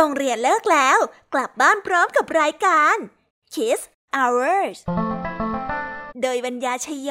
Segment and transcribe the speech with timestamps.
[0.00, 0.98] โรงเรียนเลิกแล้ว
[1.34, 2.96] กลับบ้านพร้อมกับรายการ
[3.54, 3.80] Kiss
[4.16, 4.78] Hours
[6.22, 7.10] โดยบรรยาชยโย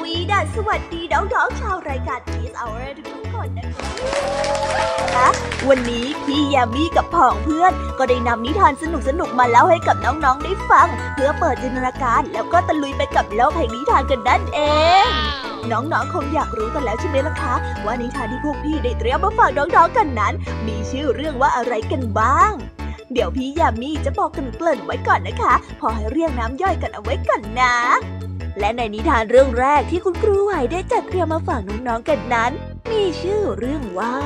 [0.00, 3.68] วีดัสสวัสดีน้องๆชาวรายการ Kiss Hour ทุกคนนะ
[5.14, 5.28] คะ
[5.68, 8.84] วันนี้พี่ยามีกับพ่องเพื่อน ก็ได้นำนิทานส
[9.20, 14.60] นุกๆมาเล่าให้กับน้องๆได้ฟัง เพื่อเปิดจินตนาการแล้วก็ตะลุยไปกับโลกแห่งนิทานกันนั่นเอ
[15.04, 15.06] ง
[15.70, 20.34] น้องๆ คงอยากรู้กันแล้วใช่ไหมล่ะคะ ว่านิทานที่พวกพี่ได้เตรียมมาฝากน้องๆ กันนั้น
[20.66, 22.52] มีชื่อเรื่องว่าอะไรกันบ้าง
[23.12, 27.74] เดี๋ยวพี่ยามีจะบอกกันเกริ่นไว้ก่อนนะคะ พอให้เรียกน้ำย่อยกันเอาไว้ก่อนนะ
[28.58, 32.52] และในนิทานเรื่องแรกที่คุณครูไหวได้จัดเตรียมมาฝากน้องๆกันนั้น
[32.90, 34.16] มีชื่อเรื่องว่า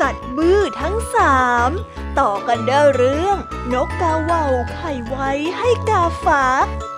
[0.00, 1.38] สัตว์มือทั้งสา
[1.68, 1.70] ม
[2.18, 3.36] ต่อกันด้วยเรื่อง
[3.72, 6.44] นกกาเว่าไข่ไว้ให้กาฟ้า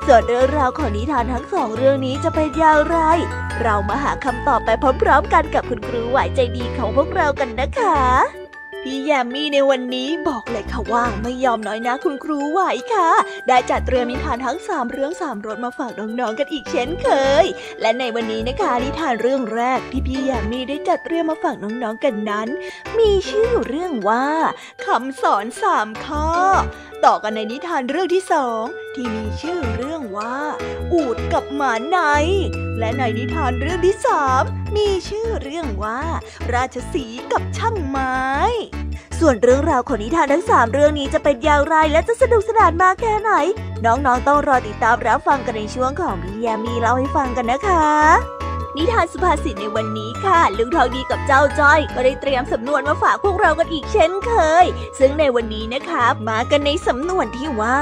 [0.07, 2.99] ส่วนเรื่องราวของนิทานทั้งสองเรื่องนี้จะเป็นอย่างไร
[3.63, 4.71] เรามาหาคำตอบไป
[5.03, 8.48] พร้อมๆกันกับคุณครูไหวใจดีของพวกเรากันนะคะ
[8.83, 12.61] พี่แยมมี่ในวันนี้บอกเลยค่ะว่าไม่ยอมน้อยนะคุณครูไหว
[12.95, 13.11] ค่ะ
[13.49, 17.09] ได้จัดเตรียมนิทานทั้งสามเรื่องสามรสมาฝากน้องๆกันอีกเช่นเค
[17.43, 17.45] ย
[17.81, 22.49] และในวันนี้นะคะนิทานเรื่องแรกที่พี่แยมมี่ได้จัดเตรียมมาฝากน้องๆกันนั้น
[22.99, 24.27] มีชื่อเรื่องว่า
[24.85, 26.29] คำสอนสามข้อ
[27.05, 28.63] ต่อกันในนิทานเรื่องที่สอง
[28.95, 30.37] ที่มีชื่อเรื่องว่า
[30.93, 31.99] อูดกับหมาใน
[32.79, 34.43] และในนิทานเรื่องที่สาม
[34.77, 36.01] มีชื่อเรื่องว่า
[36.55, 38.19] ราชสีกับช่างไม้
[39.21, 43.33] ส่วนเรื่องราวของนิทานทั้งสามเรื่องนี้จะเป็นอย่างไรและจะสนุกสนานมากแค่ไหน
[43.85, 47.89] น้องๆต้องรอติดตามรับฟังกันในช่วงของพี่ยามีเล่าให้ฟังกันนะคะ
[48.77, 54.67] นิทานสุภาษิตในวันนี้ค่ะ ลุงทองดีกับเจ้าจ้อย ก็ได้เตรียมสำนวนมาฝากพวกเรากันอีกเช่นเคย
[54.99, 57.81] ซึ่งในวันนี้นะคะมากันในสำนวนที่ว่า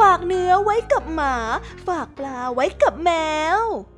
[0.00, 1.34] ฝากเนื้อไว้กับหมา
[1.86, 3.10] ฝากปลาไว้กับแม
[3.58, 3.60] ว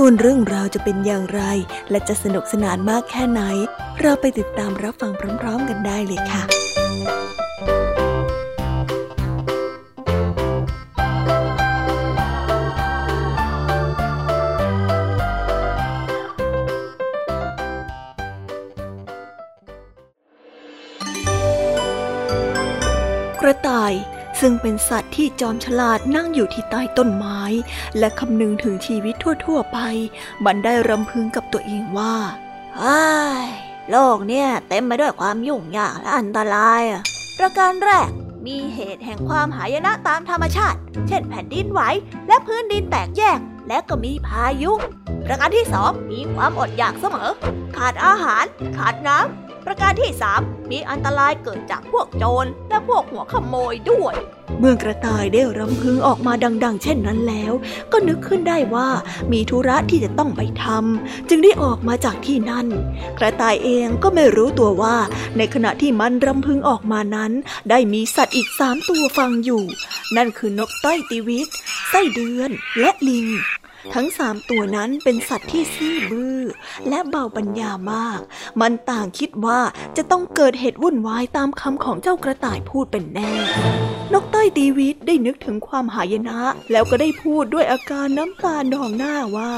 [0.00, 1.42] ส่วนเรื่องราวจะเป็นอย่างไร
[1.90, 3.42] และจะสนุกสนานมากแค่ไหน
[4.00, 6.42] เราไปติดตามรับฟังพร้อมๆกันได้เลยค่ะ
[23.40, 23.92] กระต่าย
[24.40, 27.40] ซึ่งเป็นสัตว์ที่จอมฉลาดนั่งอยู่ที่ใต้ต้นไม้
[27.98, 29.14] และคำนึงถึงชีวิต
[29.46, 29.78] ทั่วๆไป
[30.44, 32.14] มันได้รำพึงกับตัวเองว่า
[32.78, 32.98] ไอ้
[33.90, 37.02] โลกเนี่ยเต็มไปด้วยความยุ่งยากและอันตรายอะ
[37.38, 38.10] ประการแรก
[38.46, 41.80] มีเหตุแห่งความหายนะตามธรรมชาติ เช่นแผ่นดินไหว
[42.28, 43.38] และพื้นดินแตกแยก
[43.68, 44.72] และก็มีพายุ
[45.26, 47.30] ประการที่สองมีความอดอยากเสมอ
[47.76, 48.44] ขาดอาหาร
[48.76, 54.14] ขาดน้ำ ประการที่สามมีอันตรายเกิดจากพวกโจรและพวกหัวขโมยด้วย
[54.58, 56.32] เมื่อกระต่ายได้รำพึงออกมา
[56.64, 57.52] ดัง ๆ เช่นนั้นแล้ว
[57.92, 58.88] ก็นึกขึ้นได้ว่า
[59.32, 62.66] มีธุระที่จะต้องไปทำจึงได้ออกมาจากที่นั่น
[63.18, 64.96] กระต่ายเองก็ไม่รู้ตัวว่า
[65.36, 67.32] ในขณะที่มันรำพึงออกมานั้น
[67.70, 69.62] ได้มีสัตว์อีกสามตัวฟังอยู่
[70.16, 71.48] นั่นคือนกต้อยตีวิต
[71.88, 73.28] ไส้เดือนและลิง
[73.94, 76.40] ทั้งสามตัวนั้นเป็นสัตว์ที่ซื่อบื้อ
[76.88, 78.20] และเบาปัญญามาก
[78.60, 79.60] มันต่างคิดว่า
[79.96, 83.32] จะต้องเกิดเหตุวุ่นวายตามคำของเจ้ากระต่ายพูดเป็นแน่
[84.12, 86.40] นกต้อยตีวิตได้นึกถึงความหายนะ
[86.72, 89.50] แล้วก็ได้พูดด้วยอาการน้ำตาหนองหน้าว่า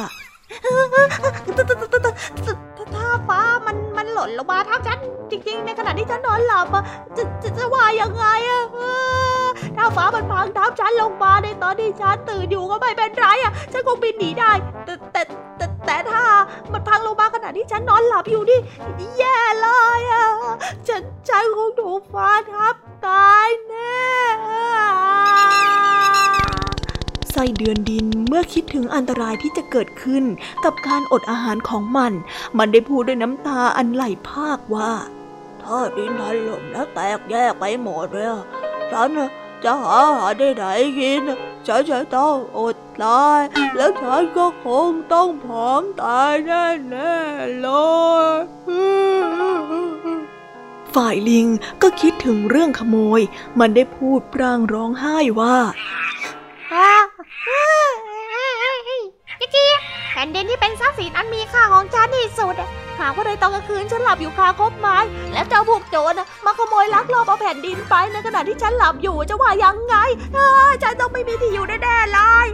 [2.97, 4.99] ถ้าฟ้ามันมันหล่นลงมาทับฉัน
[5.31, 6.85] จริง ๆ ในขณะที่ฉันนอนหลับอะ
[7.17, 8.65] จะจะจะว่ายังไงอะ
[9.77, 14.53] ถ้าฟ้ามันพังทับฉันลงมาในตอนที่ฉันตื่นอยู่ก็ไม่เป็นไรอะฉันคงบินหนีได้
[14.85, 15.23] แต่แต่
[15.57, 16.25] แต่แต่ถ้า
[16.73, 18.61] มันพังลงมาขณะที่ฉันนอนหลับอยู่นี่
[19.19, 19.69] แย่เล
[19.99, 20.27] ยอะ
[20.89, 22.75] ฉันฉันคงถูกฟ้าทับ
[23.07, 24.01] ตายแน่
[27.33, 30.25] ไส้เดือนดินเมื่อคิดถึงอันตรายที่จะเกิดขึ้น
[30.65, 32.13] กับการอดอาหารของมัน
[32.59, 34.93] มันได้พูดด้วยน้ำตาอันไหลภาคว่า
[35.63, 38.29] ถ้าดินถล่มแล้วแตกแยกไปหมดเลย
[38.93, 39.09] ฉัน
[39.65, 40.65] จะหาอาหารได้ไหน
[40.99, 41.23] กิน
[41.67, 43.41] ฉันจะต้องอดตาย
[43.77, 47.17] แล้วฉันก็คงต้องผอมตายแน่แน่
[47.61, 47.69] เล
[48.35, 48.39] ย
[50.95, 51.47] ฝ่ายลิง
[51.83, 53.21] ก็คิดถึงเรื่องขโมย
[53.59, 55.59] มันได้พูดพรางร้องไห้ว่า
[59.55, 59.67] จี
[60.11, 62.55] แผ่นดินที่เป็นทรัพย์สินอันมีค่าของฉันที่สุด
[63.01, 64.99] หากว่าในตอนกลางคืนฉันหลับอยู่คาคบไม้
[65.33, 66.13] แล้วเจ้าพวกโจร
[66.45, 69.95] มาขโมยลักลอบเอาแผ่นดินไปในขณะที่ฉันหลับอยู่จะว่ายังไง
[70.83, 72.47] ฉันต้องไม่มีที่อยู่แน่ๆเลย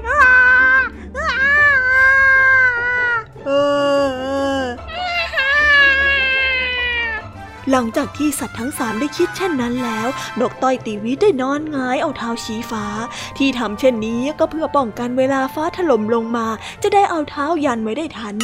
[3.45, 3.51] เอ
[4.61, 4.63] อ
[7.71, 10.09] หลังจากที่สัตว์ทั้งสามได้คิดเช่นนั้นแล้ว
[10.41, 12.87] นกต้อยตีวิได้นอนงายเอาเท้าชี้ฟ้า
[13.39, 16.47] ที่ทำเช่นนี้ก็เพื่อป้องกันเวลาฟ้าถล่มลงมา
[16.83, 18.35] จะได้เอาเท้ายันไว้ได้ทัน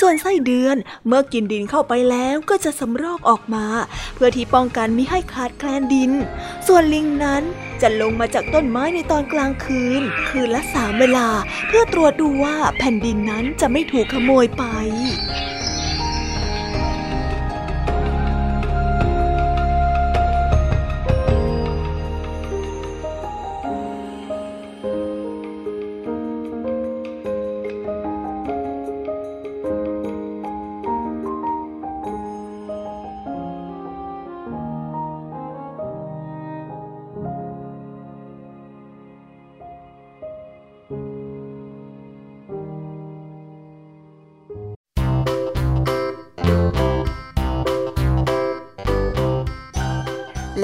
[0.00, 3.66] ส่วนไส้เดือนเมื่อกินดินเข้าไปแล้วก็จะสำรอกออกมา
[4.14, 6.10] เพื่อที่ป้องกันมิให้ขาดแคลนดิน
[6.66, 7.42] ส่วนลิงนั้น
[7.82, 11.28] จะลงมาจากต้นไม้ในตอนกลางคืน คืนละสามเวลา
[11.68, 14.64] เพื่อตรวจดูว่าแผ่นดินนั้นจะไม่ถูกขโมยไป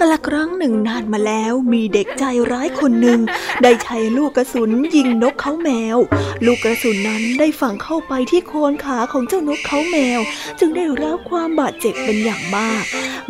[0.00, 3.20] กาลครั้งหนึ่งนานมาแล้วมีเด็กใจร้ายคนหนึ่ง
[3.62, 5.98] ได้ใช้ลูกกระสุนยิงนกเขาแมว
[6.44, 10.20] ลูกกระสุนนั้นได้ฝังเข้าไปที่โคนขาของเจ้านกเขาแมว
[10.58, 12.84] จึงได้รับความบาดเจ็บเป็นอย่างมาก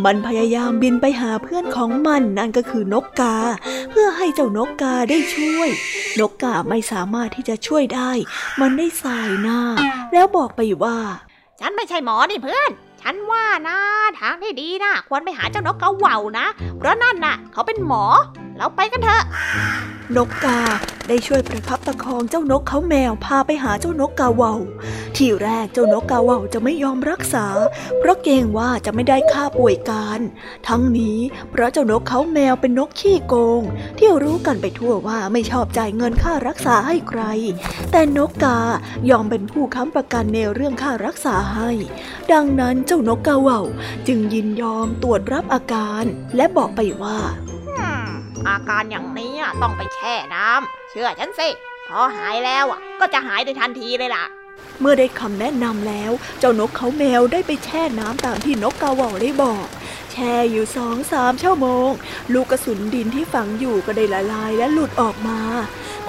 [0.05, 3.37] มันพยายามบินไปหาเพื่อนของมันนั่นก็คือนกกา
[3.91, 5.69] เพื่อให้เจ้านกกาได้ช่วย
[6.21, 8.11] นกกาไม่สามารถที่จะช่วยได้
[8.61, 9.61] มันได้สายหน้า
[10.13, 10.99] แล้วบอกไปว่า
[11.61, 12.71] ฉันไม่ใช่หมอนี่เพื่อน
[13.03, 13.79] ฉันว่านะ
[14.21, 16.47] ทางที่ดีนะควรไปหาเจ้านกกระเหว่านะ
[16.79, 18.05] เพราะนั่นน่ะ เขาเป็นหมอ
[18.57, 19.23] เราไปกันเถอะ
[20.17, 20.61] นกกา
[21.09, 24.55] ได้ช่วยประคับประคองเจ้านกเขาแมวพาไปหาเจ้านกกาเหว่า
[25.17, 27.47] ทีแรกเจ้านกกาเหว่าจะไม่ยอมรักษา
[27.99, 30.21] เพราะเกรงว่าจะไม่ได้ค่าป่วยการ
[30.69, 31.19] ทั้งนี้
[31.51, 33.63] เพราะเจ้านกเขาแมวเป็นนกขี้โกง
[33.99, 37.23] ที่รู้กันไปทั่วว่าไม่ชอบจ่ายเงินค่ารักษาให้ใคร
[37.91, 38.59] แต่นกกา
[39.11, 41.71] ยอมเป็นผู้ค้ำประกันในเรื่องค่ารักษาให้
[42.33, 43.61] ดังนั้นเจ้านกกาเหว่า
[44.09, 46.05] จึงยินยอมตรวจรับอาการ
[46.37, 47.19] และบอกไปว่า
[47.79, 48.09] อืม
[48.49, 51.49] อาการอย่างนี้อะต้องไปแช่น้ำเชื่อฉันสิ
[51.89, 54.25] พอหายแล้วอะก็จะหายในทันทีเลยล่ะ
[54.81, 59.67] เมื่อได้คำแนะนำแล้ว เจ้านกเขาแมวได้ไปแช่น้ำตามที่นกกาเหว่าได้บอก
[60.00, 61.89] แช่อยู่สองสามชั่วโมง
[62.33, 65.41] ลูกกระสุนดินที่ฝังอยู่ก็ได้ละลายและหลุดออกมา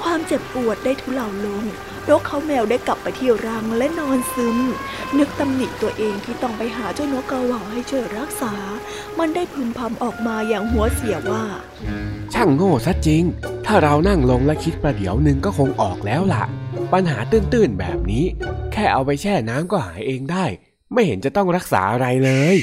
[0.02, 1.64] ความเจ็บปวดได้ทุเลาลง
[2.10, 4.58] นกเขาแมวได้กลับไปที่รังและนอนซึม
[5.18, 8.54] นึกตำหนิตัวเองที่ต้องไปหาเจ้านกกาเหว่าให้ช่วยรักษา
[9.20, 11.46] มันได้พึมพำออกมาอย่างหัวเสียว่า
[12.34, 13.24] ช่างโง่ซะจริง
[13.66, 16.44] ถ้าเรานั่งลงและคิดประเดี๋ยวหนึ่งก็คงออกแล้วล่ะ
[16.94, 18.26] ปัญหาตื้นๆแบบนี้
[18.72, 20.46] แค่เอาไปแช่น้ำก็หายเองได้
[20.94, 22.58] ไม่เห็นจะต้องรักษาอะไรเลย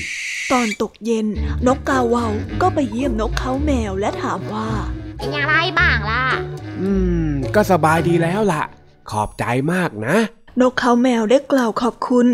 [0.53, 1.27] ตอนตกเย็น
[1.67, 2.27] นกกาเหว่า
[2.63, 4.69] ก็ไปเยี่ยมนกเขาแมวและถามว่า
[5.17, 6.25] เป็นอะไรบ้างล่ะ
[6.81, 6.91] อื
[7.29, 8.63] ม ก็สบายดีแล้วล่ะ
[9.11, 10.17] ขอบใจมากนะ
[10.61, 12.27] นกเขาแมวได้กล่าวขอบคุณ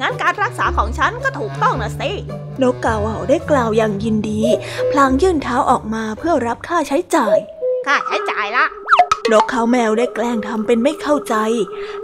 [0.00, 2.10] งั้นการรักษาของฉันก็ถูกต้องนะสิ
[2.62, 4.40] นกกาเหว่าได้กล่าวอย่างยินดี
[4.90, 7.36] พลางยื่นเท้าออกมาเพื่อรับค่าใช้จ่าย
[7.86, 8.66] ค่าใช้จ่ายละ
[9.32, 11.34] นกเขาแมวได้แกล้งทำเป็นไม่เข้าใจ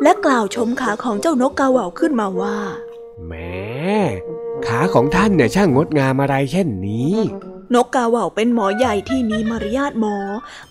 [0.03, 2.57] และกล่าวชมขาของเจ้านกกาเหว่าขึ้นมาว่า
[3.27, 3.33] แหม
[4.69, 7.15] ขาของท่านเนี่ยช่างงดงามอะไรเช่นนี้
[7.75, 10.17] นกกาเหว่าเป็นหมอใหญ่ที่มีมารยาทหมอ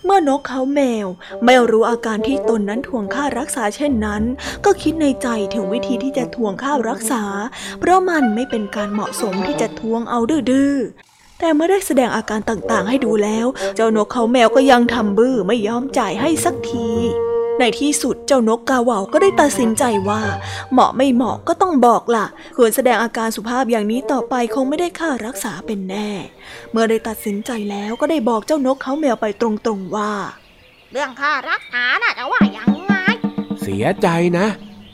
[0.04, 1.06] เมื่อนกเขาแมว
[1.44, 4.22] ไม่รู้อาการที่ตนนั้นทวงค่ารักษาเช่นนั้น
[4.64, 7.22] ก็คิดในใจถึงวิธีที่จะทวงค่ารักษา
[7.80, 10.74] เพราะมันไม่เป็นการเหมาะสมที่จะทวงเอาดื้อ
[11.40, 16.90] แต่เมื่อได้แสดงอาการต่างๆ ให้ดูแล้ว เจ้านกเขาแมวก็ยังทำบื้อไม่ยอมจ่ายให้สักที
[17.60, 20.22] ในที่สุดเจ้านกกาเหว่าก็ได้ตัดสินใจว่า
[20.72, 26.08] เหมาะไม่เหมาะก็ต้องบอกล่ะ ควรแสดงอาการสุภาพอย่างนี้ต่อไปคงไม่ได้ค่ารักษาเป็นแน่
[26.72, 30.12] เมื่อได้ตัดสินใจแล้วก็ได้บอกเจ้านกเขาแมวไปตรงๆว่า
[30.92, 32.94] เรื่องค่ารักษาน่ะจะว่าอย่างไง
[33.62, 34.08] เสียใจ
[34.38, 34.46] นะ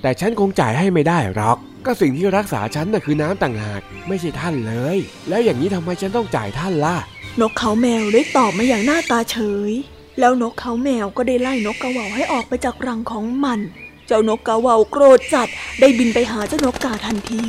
[0.02, 4.96] แต่ฉันคงจ่ายให้ไม่ได้หรอก ก็สิ่งที่รักษาฉันน่ะคือน้ำต่างหาก ไม่ใช่ท่านเลย
[5.28, 6.96] แล้วอย่างนี้ทำไมฉันต้องจ่ายท่านล่ะ
[7.40, 9.36] นกเขาแมวได้ตอบมาอย่างหน้าตาเฉ
[9.70, 9.72] ย
[10.18, 13.60] แล้วนกเขาแมวก็ได้ไล่นกกระเหว่าให้ออกไปจากรังของมัน
[14.06, 15.48] เจ้านกกาเหว่าโกรธจัด
[15.80, 17.44] ได้บินไปหาเจ้านกกาทันที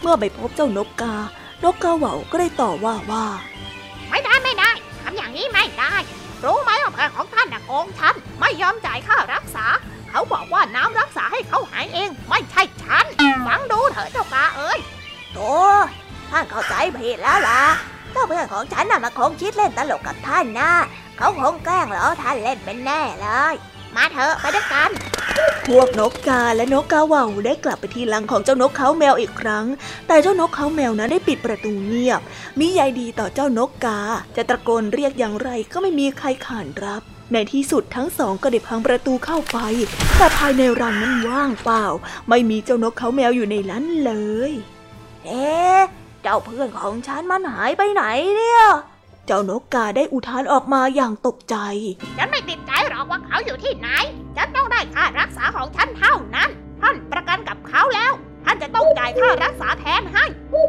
[0.00, 1.14] เมื่อไปพบเจ้านกกา
[1.64, 3.26] นกกาเหว่าก็ได้ต่อว่าว่า
[4.10, 4.70] ไม่ได้ไม่ได้
[5.02, 5.94] ทำอย่างนี้ไม่ได้
[6.44, 9.66] รู้ไหมว่าเพื่อนของท่านน่ะโกงฉันไม่ยอมจ่ายค่ารักษา
[10.10, 13.04] เขาบอกว่าน้ำรักษาให้เขาหายเอง ไม่ใช่ฉัน
[13.46, 14.78] ฟังดูเถอะเจ้ากาเอ้ย
[15.32, 15.52] โธ่
[16.30, 17.62] ท่านเข้าใจผิดแล้วล่ะ
[18.12, 20.70] เจ้าเพื่อนของฉันน่ะมันคงคิดเล่นตลกกับท่านนะ
[21.22, 23.54] เขาคงแกล้งล้อท่านเล่นเป็นแน่เลย
[23.94, 24.90] มาเถอะไปด้วยกัน
[25.66, 29.66] พวกนกกาและนกกาเหว่าได้กลับไปที่รังของเจ้านกเขาแมวอีกครั้ง
[30.06, 32.20] แต่เจ้านกเขาแมวนั้นได้ปิดประตูเงียบ
[32.58, 33.98] มิใยดีต่อเจ้านกกา
[34.36, 37.02] จะตะโกนเรียกอย่างไรก็ไม่มีใครขานรับ
[37.32, 39.58] ในที่สุดทั้งสองก็ได้พังประตูเข้าไป
[40.16, 41.84] แต่ภายในรังนั้นว่างเปล่า
[42.28, 44.12] ไม่มีเจ้านกเขาแมวอยู่ในนั้นเล
[44.50, 44.52] ย
[45.24, 45.82] เอ๊ะ
[46.22, 48.04] เจ้าเพื่อนของฉันมันหายไปไหน
[48.36, 48.62] เนี่ย
[49.26, 51.56] เจ้านกกาได้อุทานออกมาอย่างตกใจ
[52.18, 53.88] ฉันไม่ติดใจหรอกว่าเขาอยู่ที่ไหน
[54.36, 56.50] ฉันต้องได้ค่ารักษาของฉันเท่านั้น
[56.82, 58.12] ท่านประกันกับเขาแล้ว
[58.44, 60.24] ท่านจะต้องจ่ายค่ารักษาแทนให้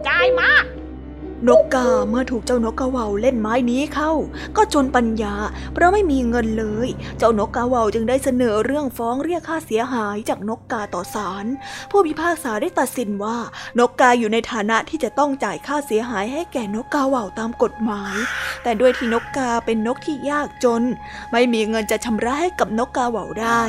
[0.08, 0.50] จ่ายมา
[1.50, 4.12] นกกาเมื่อถูกเจ้านกกาเว่าเล่นไม้นี้เข้า
[4.58, 5.36] ก็จนปัญญา
[5.74, 11.46] เพราะไม่มีเงินเลย เจ้านกกาเว่าจึงได้เสนอเรื่องฟ้องเรียกค่าเสียหายจากนกกาต่อศาล
[11.92, 13.38] ผู้พิพากษาได้ตัดสินว่า
[13.80, 18.16] นกกาอยู่ในฐานะที่จะต้องจ่ายค่าเสียหายให้แก่นกกาเว่าตามกฎหมาย
[18.64, 20.84] แต่ด้วยที่นกกาเป็นนกที่ยากจน
[21.32, 23.62] ไม่มีเงินจะชำระให้กับนกกาเว่าได้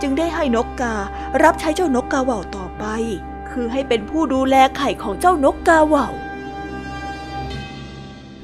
[0.00, 0.94] จึงได้ให้นกกา
[1.42, 2.84] รับใช้เจ้านกกาเว่าต่อไป
[3.50, 6.08] คือให้เป็นผู้ดูแลไข่ของเจ้านกกาเว่า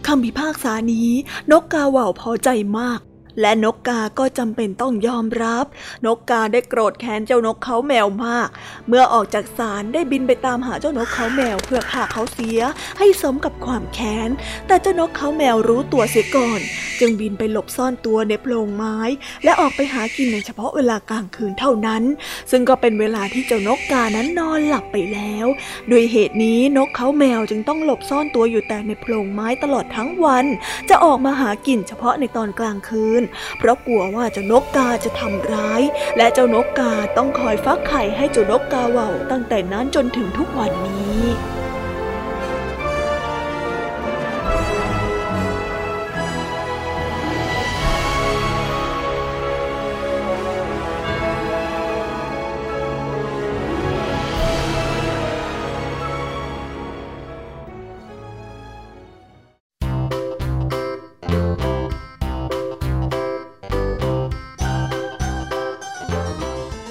[0.08, 1.10] คำพิพากษานี้
[1.50, 2.48] นกกาเหว่าพอใจ
[2.78, 3.00] มาก
[3.40, 5.64] และนกกาก็จำเป็นต้องยอมรับ
[6.07, 8.49] นกกาได้โกรธแค้นเจ้านกเขาแมวมาก
[8.88, 12.61] เมื่อออกจากศาลได้บินไปตามหาเจ้านกเขาแมวเพื่อฆ่าเขาเสีย
[12.99, 14.30] ให้สมกับความแค้น
[14.66, 16.61] แต่เจ้านกเขาแมวรู้ตัวเสียก่อน
[17.00, 18.99] จึงบินไปหลบซ่อนตัวในโพรงไม้
[19.45, 22.02] และออกไปหากินในเฉพาะเวลากลางคืนเท่านั้น
[22.50, 25.47] ซึ่งก็เป็นเวลาที่เจ้านกกานั้นนอนหลับไปแล้ว
[25.88, 30.47] โดยเหตุนี้นกเขาแมวจึงต้องหลบซ่อนตัวอยู่แต่ในโพรงไม้ตลอดทั้งวัน
[30.90, 33.23] จะออกมาหากินเฉพาะในตอนกลางคืน
[33.58, 35.82] เพราะกลัวว่าเจ้านกกาจะทำร้าย
[36.16, 41.57] และเจ้านกกาต้องคอยฟักไข่ให้เจ้านกกาเว่าตั้งแต่นั้นจนถึงทุกวันนี้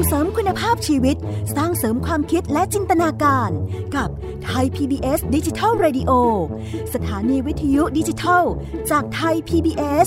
[0.00, 1.16] งเสริมคุณภาพชีวิต
[1.56, 3.50] สร้างเสริมความคิดและจินตนาการ
[3.96, 4.08] กับ
[4.44, 6.10] ไทย PBS ดิจิทัล Radio
[6.94, 8.44] สถานีวิทยุดิจิทัล
[8.90, 10.06] จากไทย PBS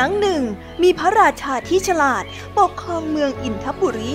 [0.00, 0.42] รั้งหนึ่ง
[0.82, 2.24] มีพระราชาที่ฉลาด
[2.58, 4.12] ปกครองเมืองอินทบุรี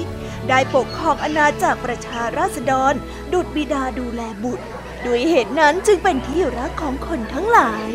[0.49, 2.93] ได้ปกครองอาณาจักรประชาราษฎร
[3.33, 4.65] ดุดบิดาดูแลบุตร
[5.05, 7.89] ด้วยเหตุนั้นจึงเป็นที่รักของคนทั้งหลาย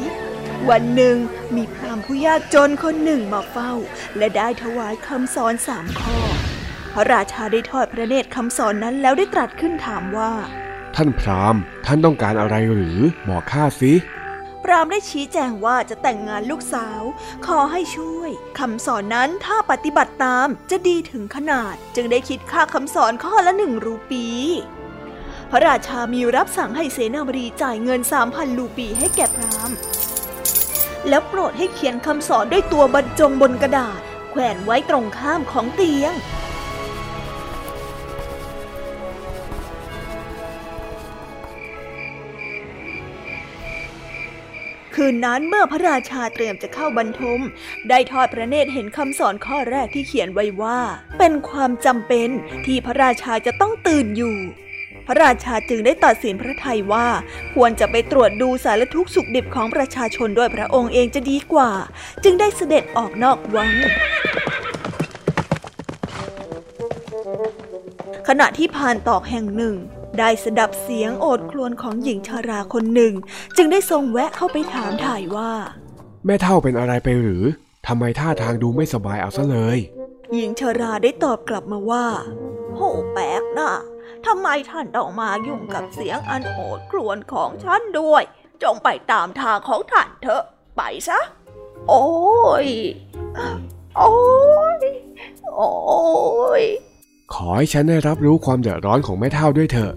[0.71, 1.17] วันหนึ่ง
[1.57, 3.73] มีพรามผู้ยากจนคนหนึ่งมาเฝ้า
[4.17, 6.19] และได้ถวายคำสอนสามข้อ
[6.95, 10.33] พระราชาได้ทอดพระเนตรคำสอนนั้นแล้วได้ตรัสขึ้นถามว่า
[10.97, 12.99] ท่านพรามท่านต้องการอะไรหรือ
[13.29, 13.93] บอกข้าสิ
[14.65, 17.03] พรามได้ชี้แจงว่าจะแต่งงานลูกสาว
[17.47, 24.27] ขอให้ช่วยคำสอนนั้นถ้าปฏิบัติตามจะดีถึงขนาด จึงได้คิดค่าคำสอนข้อละหนึ่งรูปี
[25.51, 29.71] พระราชามีรับสั่งให้เสนาบดีจ่ายเงินสามพันรูปีให้แก่พราม
[31.09, 36.13] แล้วโปรดให้เขียนคำสอนด้วยตัวบรรจงบนกระดาษ แขวนไว้ตรงข้ามของเตียง
[44.95, 47.41] คืนนั้นเมื่อพระราชาเตรียมจะเข้าบรรทม
[47.89, 50.81] ได้ทอดพระเนตรเห็นคำสอนข้อแรกที่เขียนไว้ว่า
[51.19, 52.29] เป็นความจำเป็น
[52.67, 54.37] ที่พระราชาจะต้องตื่นอยู่
[55.07, 57.07] พระราชาจึงได้ตัดสินพระทัยว่า
[57.55, 61.71] ควรจะไปตรวจดูสารทุกข์สุขดิบของประชาชนด้วยพระองค์เองจะดีกว่า
[62.25, 63.71] จึงได้เสด็จออกนอกวัง
[68.29, 69.75] ขณะที่ผ่านตอกแห่งหนึ่ง
[70.19, 73.15] ได้สดับเสียงโอดครวญของหญิงชาราคนหนึ่ง
[73.57, 75.53] จึงได้ทรงแวะเข้าไปถามถ่ายว่า
[76.27, 77.45] แม่เท่าเป็นอะไรไปหรือ
[77.87, 79.79] ทำไมท่าทางดูไม่สบายเอาซะเลย
[80.33, 82.07] หญิงชาราได้ตอบกลับมาว่า
[82.75, 82.81] โห
[83.13, 83.73] แปลกนะ
[84.27, 88.23] ทำไมท่านต้องมายุ่งกับเสียงอันโอดครวญของฉันด้วย
[88.63, 90.45] จงไปตามทางของท่านเถอะ
[90.77, 91.21] ไปซะ
[91.89, 92.05] โอ้
[92.67, 92.69] ย
[93.97, 94.13] โอ้
[94.79, 94.81] ย
[95.57, 95.71] โอ้
[96.61, 96.65] ย
[97.35, 99.93] ขอให้ฉันได้รับรู้ความเดือดร้อนของแม่เท่าด้วยเถอะ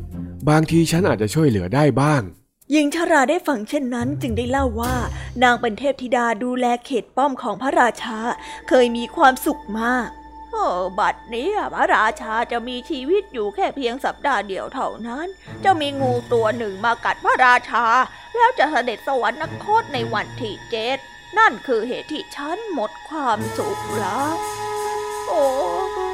[0.50, 2.22] บางทีฉันอาจจะช่วยเหลือได้บ้าง
[2.72, 4.96] หญิงชราได้ฟังเช่นนั้นจึงได้เล่าว่า
[5.44, 8.20] นางเป็นเทพธิดาดูแลเขตป้อมของพระราชา
[8.70, 10.08] เคยมีความสุขมาก
[10.52, 15.28] เออบัดนี้พระราชาจะมีชีวิตอยู่แค่เพียงสัปดาห์เดียวเท่านั้น
[15.64, 17.86] จะมีงูตัวหนึ่งมากัดพระราชา
[18.36, 20.98] แล้วจะเสด็จสวรรคตในวันที่เจ็ด
[21.38, 24.34] นั่นคือเหตุที่ฉันหมดความสุขแล้ว
[25.28, 26.13] โอ้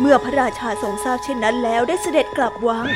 [0.00, 2.86] เมื่อพระราชาทรงทราบเช่นนั้นแล้วได้เสด็จกลับวัง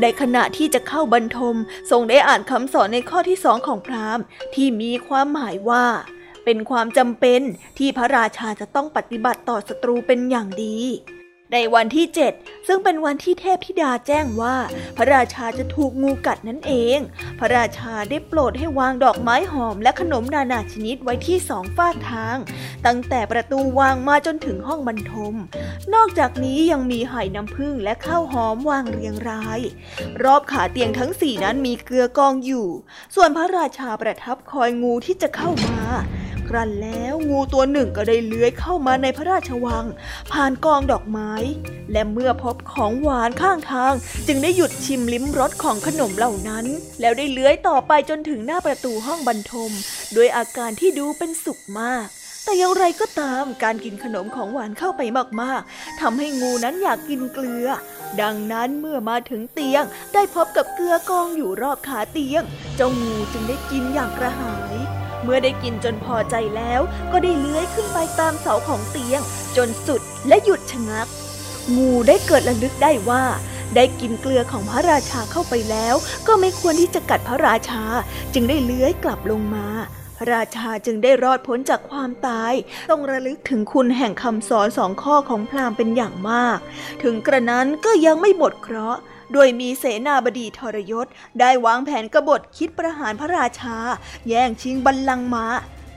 [0.00, 1.56] ในขณะที่จะเข้าบรรทม
[1.90, 5.86] ทรงได้อ่านคำสอนในข้อที่สองของพราหมณ์ ที่มีความหมายว่า
[6.44, 7.40] เป็นความจำเป็น
[7.78, 10.78] ที่พระราชาจะต้องปฏิบัติต่อศัตรูเป็นอย่างดี
[11.52, 12.32] ในวันที่เจ็ด
[12.66, 14.56] ซึ่งเป็นวันที่เทพธิดาแจ้งว่า
[14.96, 16.98] พระราชาจะถูกงูกัดนั่นเอง
[17.38, 22.36] พระราชาได้โปรดให้วางดอกไม้หอมและขนมนานาชนิดไว้ที่สองฝากทาง
[22.86, 25.34] ตั้งแต่ประตูวางมาจนถึงห้องบรรทม
[25.94, 29.60] นอกจากนี้ยังมีไห่น้ำผึ้งและข้าวหอมวางเรียงราย
[30.22, 32.66] รอบขาเตียงทั้งสี่นั้นมีเกลือกองอยู่
[33.14, 35.78] ส่วนพระราชาประทับคอยงูที่จะเข้ามา
[36.50, 39.84] ครั้นแล้วงูตัวหนึ่งก็ได้เลื้อยเข้ามาในพระราชวัง
[40.32, 41.32] ผ่านกองดอกไม้
[41.92, 43.92] และเมื่อพบของหวานข้างทาง
[44.26, 46.66] จึงได้หยุดชิมลิ้มรสของขนมเหล่านั้น
[47.00, 49.70] แล้วได้เลื้อยต่อไปจนถึงหน้าประตูห้องบรรทม
[50.16, 52.06] ด้วยอาการที่ดูเป็นสุขมาก
[52.44, 55.02] แต่อย่างไรก็ตามการกินขนมของหวานเข้าไป
[55.40, 57.66] มากๆทำให้งูนั้นอยากกินเกลือ
[58.22, 59.84] ดังนั้นเมื่อมาถึงเตียง
[60.14, 62.42] ได้พบกับเกลือกองอยู่รอบขาเตียง
[62.76, 66.80] เจ้างูจึงได้กินอย่างกระหาย เมื่อได้กินจนพอใจแล้ว
[67.12, 69.20] ก็ได้เลื้อยขึ้นไปตามเสาของเตียง
[69.56, 71.06] จนสุดและหยุดชะงัก
[71.76, 73.24] งูได้เกิดระลึกได้ว่า
[73.76, 75.94] ได้กินเกลือของพระราชาเข้าไปแล้ว
[76.26, 77.82] ก็ไม่ควรที่จะกัดพระราชา
[78.34, 79.66] จึงได้เลื้อยกลับลงมา
[80.18, 82.52] พระราชาจึงได้รอดพ้นจากความตาย
[82.90, 86.58] ต้องระลึกถึงคุณแห่งคำสอนสองข้อของพราหมณ์เป็นอย่างมาก
[87.02, 89.00] ถึงกระนั้นก็ยังไม่หมดเคราะห์
[89.32, 91.06] โดยมีเสนาบดีทรยศ
[91.40, 93.76] ได้วางแผนกบฏคิดประหารพระราชา
[94.28, 95.46] แย่งชิงบัลลังก์มา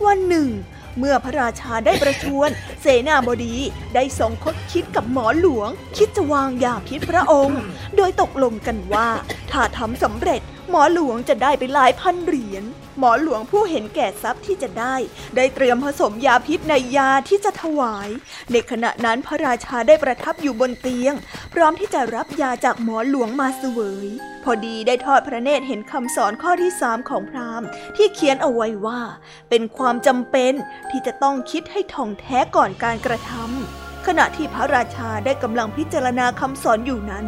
[0.05, 0.49] วันหนึ่ง
[0.97, 2.49] เมื่อพระราชาได้ประชวน
[2.81, 3.55] เสนาบดี
[3.95, 7.61] ได้ส่งคดคิดกับหมอหลวง คิดจะวางยาพิษพระองค์
[7.95, 9.09] โดยตกลงกันว่า
[9.51, 12.63] ถ้าทำสำเร็จหมอหลวงจะได้ไปหลายพันเหรียญ
[12.99, 14.95] หมอหลวงผู้เห็นแก่ทรัพย์ที่จะได้
[15.35, 18.09] ได้เตรียมผสมยาพิษในยาที่จะถวาย
[18.51, 21.13] ในขณะนั้นพระราชาได้ประทับอยู่บนเตียง
[21.53, 24.07] พร้อมที่จะรับยาจากหมอหลวงมาเสวย
[24.43, 29.01] พอดีได้ทอดพระเนตรเห็นคำสอนข้อที่สามของพราหมณ์ ที่เขียนเอาไว้ว่า
[29.49, 30.53] เป็นความจำเป็น
[30.89, 37.25] ที่จะต้องคิดให้ท่องแท้ก่อนการกระทำ ขณะที่พระราชาได้กำลังพิจารณาคำสอนอยู่นั้น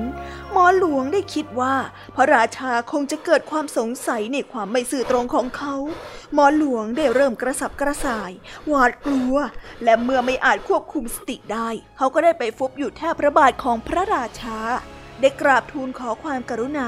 [0.51, 1.75] หมอหลวงได้คิดว่า
[2.15, 5.75] พระราชาคงจะเกิดความสงสัยในความไม่สื่อตรงของเขา
[6.33, 8.31] หมอหลวงได้เริ่มกระสับกระส่าย
[8.67, 9.35] หวาดกลัว
[9.83, 14.57] และเมื่อไม่อาจควบคุมสติได้ เขาก็ได้ไปฟุบอยู่แทบพระบาทของพระราชา
[15.21, 16.87] ได้กราบทูลขอความกรุณา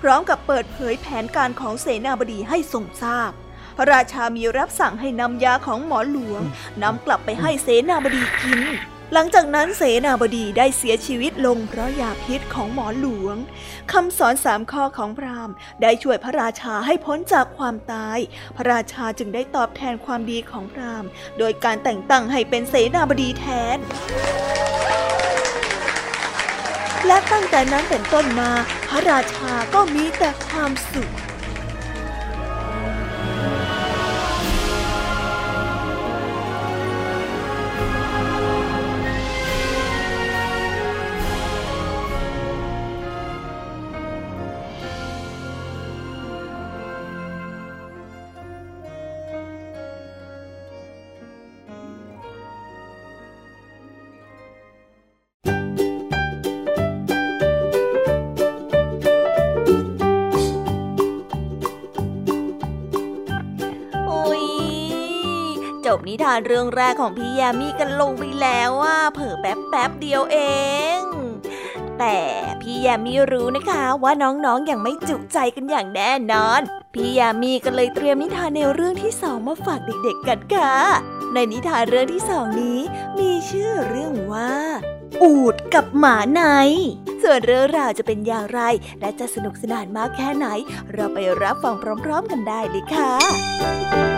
[0.00, 3.32] พร้อมกับเปิดเผยแผนการของเสนาบดีให้ทรงทราบ
[3.76, 6.42] พระราชามีรับสั่งให้นำยาของหมอหลวง
[6.82, 8.62] นำกลับไปให้เสนาบดีกิน
[9.14, 13.36] หลังจากนั้นเสนาบดีได้เสียชีวิตลงเพราะยาพิษของหมอหลวง
[13.92, 18.18] คำสอนสามข้อของพราหมณ์ ได้ช่วยพระราชาให้พ้นจากความตาย
[18.56, 23.44] พระราชาจึงได้ตอบแทนความดีของพราหมณ์ โดยการแต่งตั้งให้เป็นเสนาบดีแท
[23.76, 23.78] น
[27.06, 28.50] และตั้งแต่นั้นเป็นต้นมา
[28.88, 31.10] พระราชาก็มีแต่ความสุข
[65.98, 70.38] บนิทานเรื่องแรกของพี่ยามีกันลงไปแล้วว่าเผิ่แป๊บแป๊บเดียวเอ
[70.98, 71.00] ง
[71.98, 72.18] แต่
[72.60, 76.60] พี่ยามีรู้นะคะว่าน้องๆออย่างไม่จุใจกันอย่างแน่นอน
[76.94, 80.74] พี่ยามีก็เลยเตรียมนิทานแนวเรื่องที่สองมาฝากเด็กๆกันค่ะ
[81.34, 82.80] ในนิทานเรื่องที่สองนี้
[83.18, 84.52] มีชื่อเรื่องว่า
[85.22, 86.42] อูดกับหมาใน
[87.22, 88.60] ส่วนเรื่องราวจะเป็นอย่างไร
[89.00, 90.46] และจะสนุกสนานมากแค่ไหน
[90.92, 94.17] เราไปรับฟังพร้อม ๆ กันได้เลยค่ะ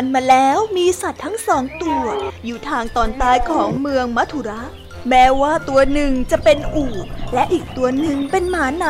[0.00, 2.04] านมาแล้วมีสัตว์ทั้งสองตัว
[2.44, 4.62] อยู่ทางตอนใต้ของเมืองมัทุระ
[5.08, 6.94] แม้ว่าตัวหนึ่งจะเป็นอู่
[7.34, 8.86] และอีกตัวหนึ่งเป็นหมาใน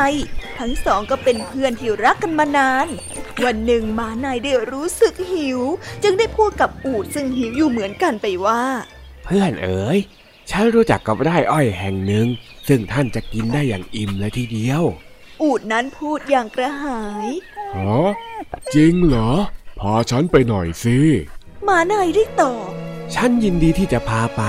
[0.59, 2.87] ทั้งสองก็เป็นเพื่อนที่รักกันมานาน
[3.43, 5.59] วันหนึ่งหมาในได้รู้สึกหิว
[6.03, 8.61] จึงได้พูดกับอูดซึ่งหิวอยู่เหมือนกันไปว่า
[9.25, 9.97] เพื่อนเอ๋ย
[10.49, 12.27] ฉันรู้จักกับไร่อ้อยแห่งหนึ่ง
[12.67, 14.83] ซึ่งท่านจะกินได้อย่างอิ่มเลยทีเดียว
[15.41, 17.27] อูดนั้นพูดอย่างกระหาย
[17.75, 18.09] ฮะ
[18.73, 19.31] จริงเหรอ
[19.81, 20.97] พาฉันไปหน่อยสิ
[21.63, 22.69] หมาในได้ตอบ
[23.15, 24.43] ฉันยินดีที่จะพาไป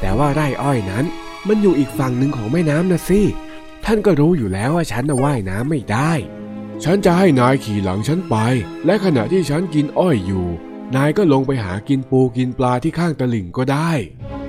[0.00, 1.04] แต่ว่าไร่อ้อยนั้น
[1.48, 3.20] มันอยู่อีกฝั่งหนึ่งของแม่น้ำนะสิ
[3.84, 6.12] ท่านก็รู้อยู่แล้วว่าฉันน่ะว่ายน้ำไม่ได้
[6.84, 8.36] ฉันจะให้นายขี่หลังฉันไป
[8.86, 10.46] และขณะที่ฉันกินอ้อยอยู่
[10.96, 13.90] นายก็ลงไปหากินปูกินปลาที่ข้างตลิ่งก็ได้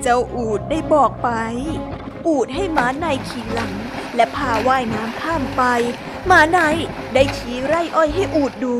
[0.02, 1.28] เจ้าอูดได้บอกไป
[2.26, 3.72] อูดให้หมาในขี่หลัง
[4.16, 5.62] และพาว่ายน้ำข้ามไป
[6.28, 6.60] หมาใน
[7.14, 8.76] ได้ชี้ไร่อ้อยให้อูดดู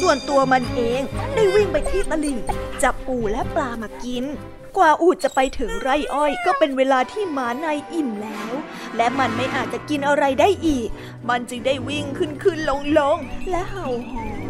[0.00, 1.00] ส่วนตัวมันเอง
[1.34, 2.38] ได้วิ่งไปที่ตลิ่ง
[2.82, 4.24] จับปูและปลามากิน
[4.76, 8.52] กว่าอูดจะไปถึงไร่อ้อยก็เป็นเวลาที่หมาในอิ่มแล้ว
[8.96, 10.88] และมันไม่อาจจะกินอะไรได้อีก
[11.28, 13.16] มันจึงได้วิ่งขึ้นขึ้นลงลง
[13.50, 14.40] และเห่าหอน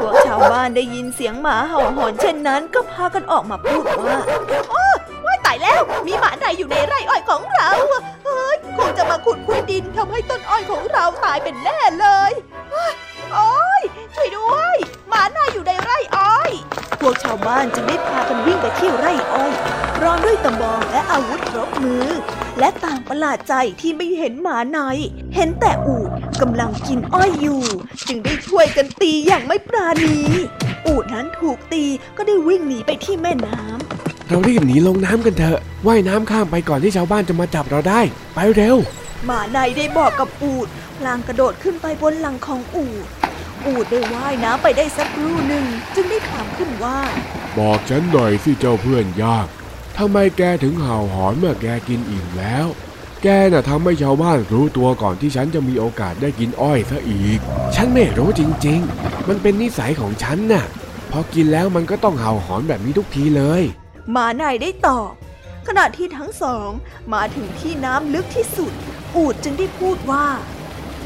[0.00, 4.18] พวกชาวบ้านได้ยินเสียงหมาเห่าหอนเช่นนั้นก็พากันออกมาพูดว่า
[4.70, 7.70] โอ้ายแล้ว มีหมาในอยู่ในไร่อ้อยของเรา
[8.24, 12.32] เฮ้ยคงจะมาขุดคุยดินทำให้ต้นอ้อยของเราตายเป็นแน่เลย
[13.32, 13.82] โอ้ย
[14.14, 14.76] ช่วยด้วย
[15.08, 16.50] หมาในอยู่ในไร่อ้อย
[17.00, 19.52] พวกชาวบ้านจึงได้พากันวิ่งไปที่ไร่อ้อย
[19.96, 22.06] พร้อมด้วยตะบองและอาวุธครบมือ
[22.58, 24.78] และต่างประหลาดใจที่ไม่เห็นหมาใน
[25.34, 27.62] เห็นแต่อูดกำลังกินอ้อยอยู่
[28.08, 30.18] จึงได้ช่วยกันตีอย่างไม่ปราณี
[30.86, 31.84] อูดนั้นถูกตี
[32.16, 33.83] ก็ได้วิ่งหนีไปที่แม่น้ำ
[34.28, 38.00] เรารีบหนีลงน้ำกันเถอะ ว่ายน้ำข้ามไปก่อนที่ชาวบ้านจะมาจับเราได้
[38.34, 38.76] ไปเร็ว
[39.26, 43.06] หมาในได้บอกกับอูดพลางกระโดดขึ้นไปบนหลังของอูด
[43.66, 46.98] อูดได้ว่ายน้ำไปได้สักครู่หนึ่งจึงได้ถามขึ้นว่า
[47.58, 49.46] บอกฉันหน่อยสิเจ้าเพื่อนยาก
[49.98, 52.66] ทำไมแกถึงเห่าหอนเมื่อแกกินอิ่มแล้ว
[53.22, 57.38] แกน่ะทำให้ชาวบ้านรู้ตัวก่อนที่ฉันจะมีโอกาสได้กินอ้อยซะอีก
[57.74, 60.64] ฉันไม่รู้จริง ๆ มันเป็นนิสัยของฉันน่ะ
[61.10, 63.62] พอกินแล้วมันก็ต้องเห่าหอนแบบนี้ทุกทีเลย
[64.12, 65.12] หมาในได้ตอบ
[65.66, 66.70] ขณะที่ทั้งสอง
[67.12, 68.72] มาถึงที่น้ำลึกที่สุด
[69.16, 70.26] อูดจึงได้พูดว่า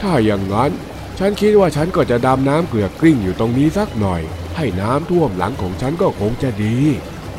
[0.00, 0.70] ถ้าอย่างนั้น
[1.18, 4.22] ฉันคิดว่าฉันก็จะดำน้ำเกลือกกลิ้งอยู่ตรงนี้สักหน่อย
[4.56, 6.76] ให้น้ำท่วมหลังของฉันก็คงจะดี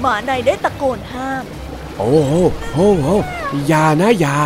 [0.02, 1.44] หมาในได้ตะโกนห้าม
[1.98, 2.34] โอ้โห
[2.74, 3.08] โอ้โห
[3.68, 4.38] อย่านะอย่า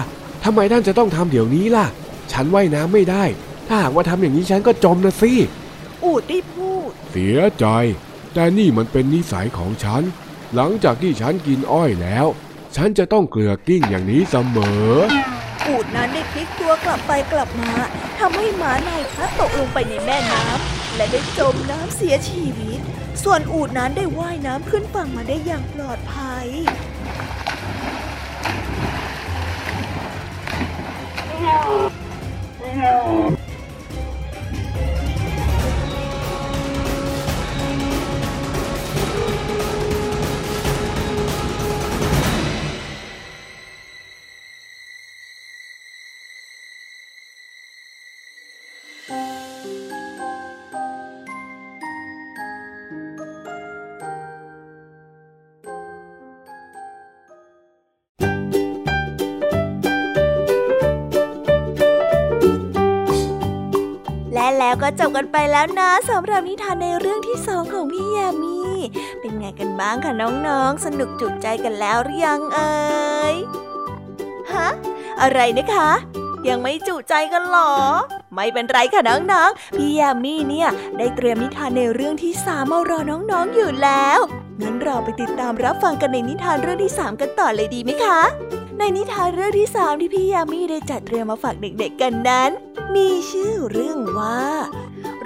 [0.43, 1.85] ทำไมท่านจะต้องทำเดี๋ยวนี้ล่ะ
[2.31, 3.23] ฉันว่ายน้ำไม่ได้
[3.67, 5.31] ถ้าหากว่าทำอย่างนี้ฉันก็จมนะสิ
[6.03, 7.65] อูดได้พูด เสียใจ
[8.33, 10.01] แต่นี่มันเป็นนิสัยของฉัน
[10.55, 12.27] หลังจากที่ฉันกินอ้อยแล้ว
[12.75, 14.91] ฉันจะต้องเกลือกิ้งอย่างนี้เสมอ
[15.67, 17.71] อูดนั้นได้พลิกตัวกลับไปกลับมา
[18.19, 22.79] ทำให้หมานายพลัตกลงไปในแม่น้ำและได้จมน้ำเสียชีวิต
[23.23, 26.47] ส่วนอูดนั้นได้ว่ายน้ำขึ้นฝั่งมาได้อย่างปลอดภัย
[64.73, 68.59] แล้วก็จบกันไปแล้วนะสำหรับนิทานในเรื่องที่สองของพี่ยามี
[69.19, 73.35] เป็นไงกันบ้างคะน้องๆ สนุกจุใจกันแล้วหรือยังเอ่ย
[74.53, 74.67] ฮะ
[75.21, 75.89] อะไรนะคะ
[76.47, 77.73] ยังไม่จุใจกันหรอ
[78.33, 84.19] ไม่เป็นไรค่ะน้องๆ พี่ยามีเนี่ย ได้เตรียมนิทานในเรื่องที่สามมารอน้องๆอยู่แล้ว
[84.61, 88.19] งั้นเราไปติดตามรับฟังกันในนิทานเรื่องที่สามกันต่อเลยดีไหมคะ
[88.77, 92.49] ในนิทานเรื่องที่สามที่พี่ยามีได้จัดเตรียมมาฝากเด็กๆกันนั้น
[92.95, 94.43] มีชื่อเรื่องว่า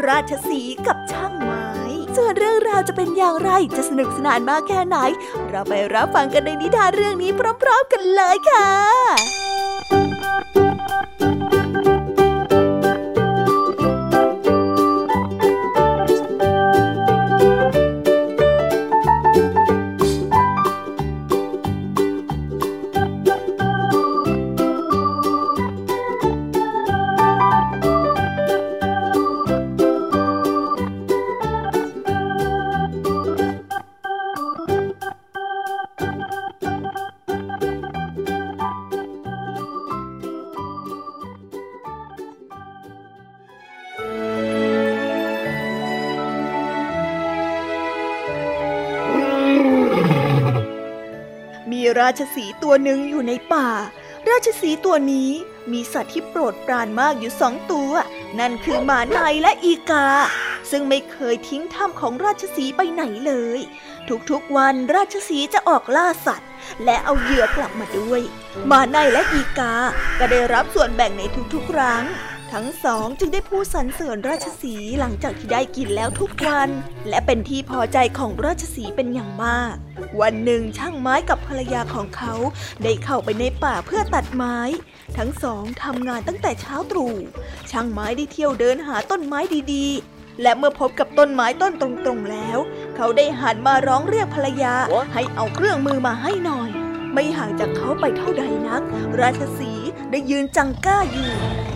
[0.05, 1.67] ราชสีกับช่างไม้
[2.15, 4.97] ส่วนเรื่องราวจะเป็นอย่างไรจะสนุกสนานมากแค่ไหน
[5.49, 8.69] เราไปรับฟังกันในนิทานเรื่องนี้พร้อม ๆ กันเลยค่ะ
[52.63, 53.69] ตัวหนึ่งอยู่ในป่า
[54.29, 55.29] ราชสีตัวนี้
[55.71, 57.91] มีสัตว์ที่โปรดปรานมากอยู่สองตัว
[58.39, 60.07] นั่นคือหมาในและอีกา
[60.71, 63.59] ซึ่งไม่เคยทิ้งถ้ำของราชสีไปไหนเลย
[64.29, 66.49] ทุกๆวันราชสีจะออกล่าสัตว์
[66.85, 68.21] และเอาเหยื่อกลับมาด้วย
[68.67, 69.73] หมาในและอีกา
[70.19, 72.03] ก็ได้รับส่วนแบ่งในทุกๆครั้ง
[72.53, 76.69] ทั้งสองจึงได้พูดสรรเสริญราชสีหลังจากที่ได้กินแล้วทุกวัน
[77.09, 79.75] และเป็นที่พอใจของราชสีเป็นอย่างมาก
[80.21, 82.33] วันหนึ่งช่างไม้กับภรรยาของเขา
[82.83, 84.57] ได้เข้าไปในป่าเพื่อตัดไม้
[85.17, 87.15] ทั้งสองทำงานตั้งแต่เช้าตรู่
[87.71, 89.39] ช่างไม้ได้เที่ยวเดินหาต้นไม้
[89.73, 92.57] ดีๆ และเมื่อพบกับต้นไม้ต้นตรงๆแล้ว
[92.95, 94.75] เขาได้หันมาร้องเรียกภรรยา
[95.13, 96.69] ให้เอาเครื่องมือมาให้หน่อย
[97.13, 98.81] ไม่ห่างจากเขาไปเท่าใดนัก
[99.21, 99.76] ราชสี
[100.11, 101.29] ได้ยืนจังก้าอยู่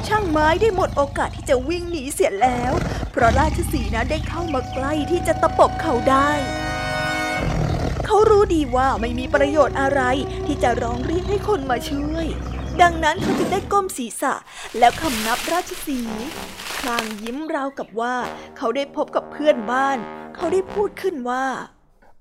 [0.07, 2.73] ช่างไม้ได้หมดโอกาสที่จะวิ่งหนีเสียแล้ว
[3.11, 6.29] เพราะราชสีนั้นได้เข้ามาใกล้ที่จะตะปบเขาได้
[8.05, 10.01] เขารู้ดีว่าไม่มีประโยชน์อะไร
[10.45, 12.25] ที่จะร้องเรียกให้คนมาช่วย
[12.81, 14.33] ดังนั้นเขาจึงได้ก้มศีรษะ
[14.79, 16.25] แล้วคำนับราชสีห์
[16.79, 18.15] พลางยิ้มราวกับว่า
[18.57, 19.97] เขาได้พบกับเพื่อนบ้าน
[20.35, 21.45] เขาได้พูดขึ้นว่า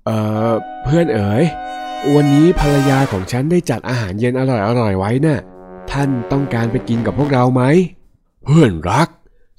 [0.06, 0.16] เอ่
[0.48, 0.52] อ
[0.84, 1.44] เพื่อนเอ๋ย
[2.14, 4.42] วันนี้ภรรยาของฉันได้จัดอาหารเย็นอ
[4.80, 5.40] ร่อยๆไว้น่ะ
[5.92, 7.62] ท่านต้องการไปกินกับพวกเราไหม
[8.44, 9.08] เพื่อนรัก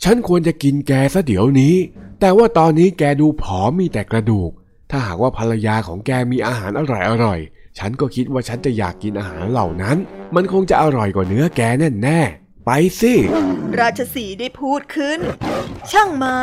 [0.04, 1.76] ฉันควรจะกินแกซะเดี๋ยวนี้
[2.20, 4.52] แต่ว่าตอนนี้แกดูผอมมีแต่กระดูก
[4.92, 6.82] ถ้าหากว่าภรรยาของแกมีอาหารอ
[7.24, 9.98] ร่อยๆฉันก็คิดว่าฉันจะอยากกินอาหารเหล่านั้น
[10.36, 11.62] มันคงจะอร่อยกว่าเนื้อแก
[12.04, 13.14] แน่ๆไปสิ
[13.80, 15.20] ราชสีห์ได้พูดขึ้น
[15.92, 16.40] ช่างไม้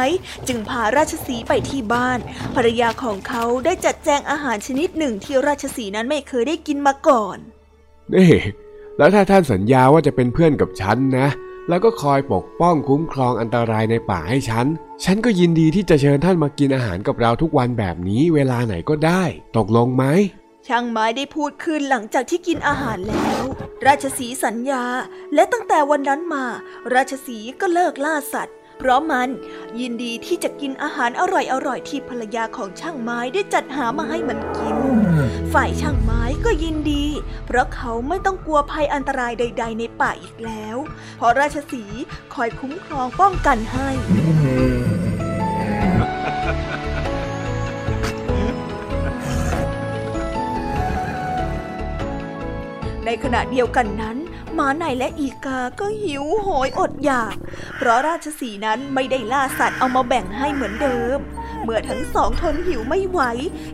[0.48, 2.18] จึงพาราชสีห์ไปที่บ้าน
[2.55, 7.37] ภรรยาของเขาได้จัดแจงอาหารชนิดหนึ่งที่ราชสีห์นั้นไม่เคยได้กินมาก่อน
[8.14, 8.33] นี่
[8.99, 11.29] แล้วถ้าท่านสัญญาว่าจะเป็นเพื่อนกับฉันนะ
[11.69, 14.67] แล้วก็คอยปกป้องคุ้มครองอันตรายในป่าให้ฉัน
[15.05, 19.23] ฉันก็ยินดีที่จะเชิญท่านมากินอาหารกับเราทุกวันแบบนี้เวลาไหนก็ได้
[19.57, 20.05] ตกลงไหม
[20.67, 23.43] ช่างไม้ได้พูดขึ้นหลังจากที่กินอาหารแล้ว
[23.87, 24.85] ราชสีสัญญา
[25.35, 26.45] และตั้งแต่วันนั้นมา
[26.95, 29.29] ราชสีก็เลิกล่าสัตว์ เพราะมัน
[29.81, 34.77] ยินดีที่จะกินอาหารอร่อยๆที่ภรรยาของช่างไม้ได้จัดหามาให้มันกิน
[35.53, 37.05] ฝ่ายช่างไม้ก็ยินดี
[37.47, 40.77] เพราะเขาไม่ต้องกลัวภัยอันตรายใด ๆ ในป่าอีกแล้ว
[41.17, 42.03] เพราะราชสีห์
[42.35, 43.88] คอยคุ้มครองป้องกันให้
[53.05, 54.17] ในขณะเดียวกันนั้น
[54.61, 57.37] หมาในและอีกาก็หิวโหยอดอยาก
[57.77, 61.19] เพราะราชสีห์นั้นไม่ได้ล่าสัตว์เอามาแบ่งให้เหมือนเดิม
[61.63, 63.21] เมื่อทั้งสองทนหิวไม่ไหว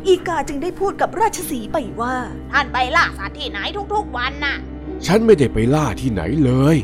[0.06, 2.14] อีกาจึงได้พูดกับราชสีห์ไปว่า
[2.52, 3.58] ท่านไปล่าสัตว์ที่ไหน
[3.94, 4.56] ทุกๆวันน่ะ
[5.06, 6.76] ฉันไม่ได้ไปล่าที่ไหนเลย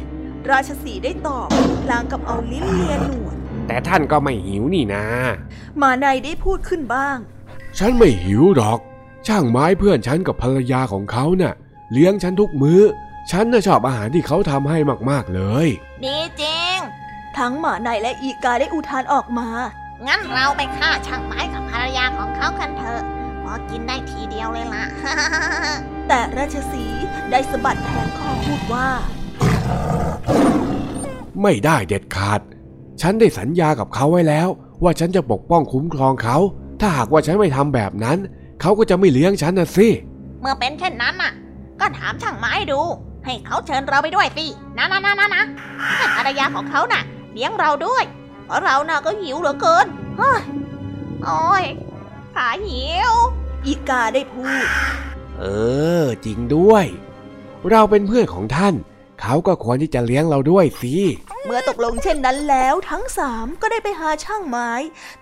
[0.50, 1.48] ราชสีห์ได้ตอบ
[1.84, 3.36] พลางกับเอาลิ้นเลียหนวด
[3.66, 5.04] แต่ท่านก็ไม่หิวนี่นา
[5.78, 7.16] หมาในได้พูดขึ้นบ้าง
[7.78, 8.80] ฉันไม่หิวหรอก
[9.26, 11.54] ช่างไม้เพื่อนฉันกับภรรยาของเขาน่ะ
[11.92, 12.82] เลี้ยงฉันทุกมื้อ
[13.30, 14.78] ฉันน่ะชอบอาหารที่เขาทำให้
[15.10, 15.66] มากๆเลย
[16.04, 16.76] ดีจริง
[17.38, 19.48] ทั้งหมาในและอีกาได้อุทานออกมา
[20.06, 23.02] งั้นเราไปฆ่าช่างไม้กับภรรยาของเขากันเถอะ
[23.42, 24.84] พอกินได้ทีเดียวเลยล่ะ
[26.08, 28.88] แต่ราชสีห์ได้สะบัดแผงคอพูดว่า
[31.42, 32.40] ไม่ได้เด็ดขาด
[33.00, 34.48] ฉันได้สัญญากับเขาไว้แล้ว
[34.82, 36.36] ว่าฉันจะปกป้องคุ้มครองเขา
[36.80, 38.18] ถ้าหากว่าฉันไม่ทำแบบนั้น
[38.60, 39.88] เขาก็จะไม่เลี้ยงฉันนะสิ
[40.40, 41.32] เมื่อเป็นเช่นนั้นน่ะ
[41.80, 42.80] ก็ถามช่างไม้ดู
[43.24, 44.46] ให้เขาเชิญเราไปด้วยสิ
[44.78, 45.44] นะนะนะนะนะ
[46.16, 47.02] ภรรยาของเขาน่ะ
[47.32, 48.04] เลี้ยงเราด้วย
[48.46, 50.40] เพราะเราน่ะก็หิวเหลือเกินเฮ้ย
[51.24, 51.64] โอ้ย
[52.34, 53.12] ขาหิว
[53.66, 54.66] อีกาได้พูด
[55.38, 55.42] เอ
[56.02, 56.84] อ จริงด้วย
[57.70, 58.74] เราเป็นเพื่อนของท่าน
[59.22, 60.94] เขาก็ควรที่จะเลี้ยงเราด้วยสิ
[61.44, 64.70] เมื่อตกลงเช่นนั้นแล้วทั้งสามก็ได้ไปหาช่างไม้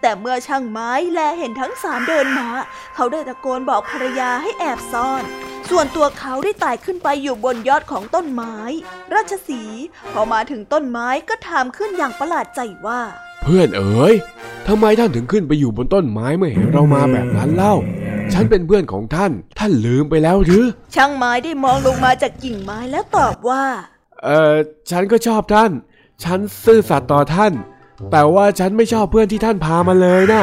[0.00, 2.48] แต่เมื่อช่างไม้แลเห็นทั้งสามเดินมา
[2.94, 5.24] เขาได้ตะโกนบอกภรรยาให้แอบซ่อน
[5.70, 8.56] ส่วนตัวเขาได้ไต่ขึ้นไปอยู่บนยอดของต้นไม้
[9.14, 9.82] ราชสีห์
[10.12, 13.00] พอมาถึงต้นไม้ก็ถามขึ้นอย่างประหลาดใจว่า
[13.42, 14.14] เพื่อนเอ๋ย
[14.68, 17.74] ทำไมท่านถึงขึ้นไปอยู่บนต้นไม้เมื่อเห็นเรามาแบบนั้นเล่า
[18.32, 20.64] ฉันเป็นเพื่อนของท่าน ท่านลืมไปแล้วหรือ
[20.94, 23.64] ช่างไม้ได้มองลงมาจากกิ่งไม้แล้วตอบว่า
[24.24, 24.54] เออ
[24.90, 25.70] ฉันก็ชอบท่าน
[26.24, 27.52] ฉันซื่อสัตย์ต่อท่าน
[28.12, 30.42] แต่ว่าฉันไม่ชอบเพื่อนที่ท่านพามาเลยนะ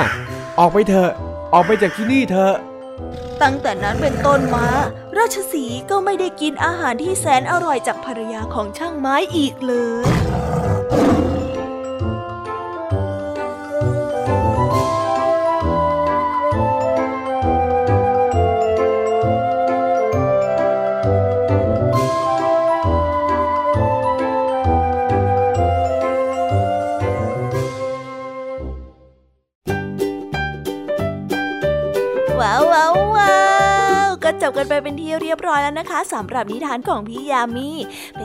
[0.60, 1.12] ออกไปเถอะ
[1.54, 2.56] ออกไปจากที่นี่เถอะ
[3.42, 4.68] ตั้งแต่นั้นเป็นต้นมา
[5.18, 9.74] ราชสีห์ก็ไม่ได้กินอาหารที่แสนอร่อยจากภรรยาของช่างไม้อีกเล
[10.04, 10.06] ย
[35.66, 37.70] แล้วนะคะสำหรับนิทานของพี่ยามี
[38.18, 38.25] เป็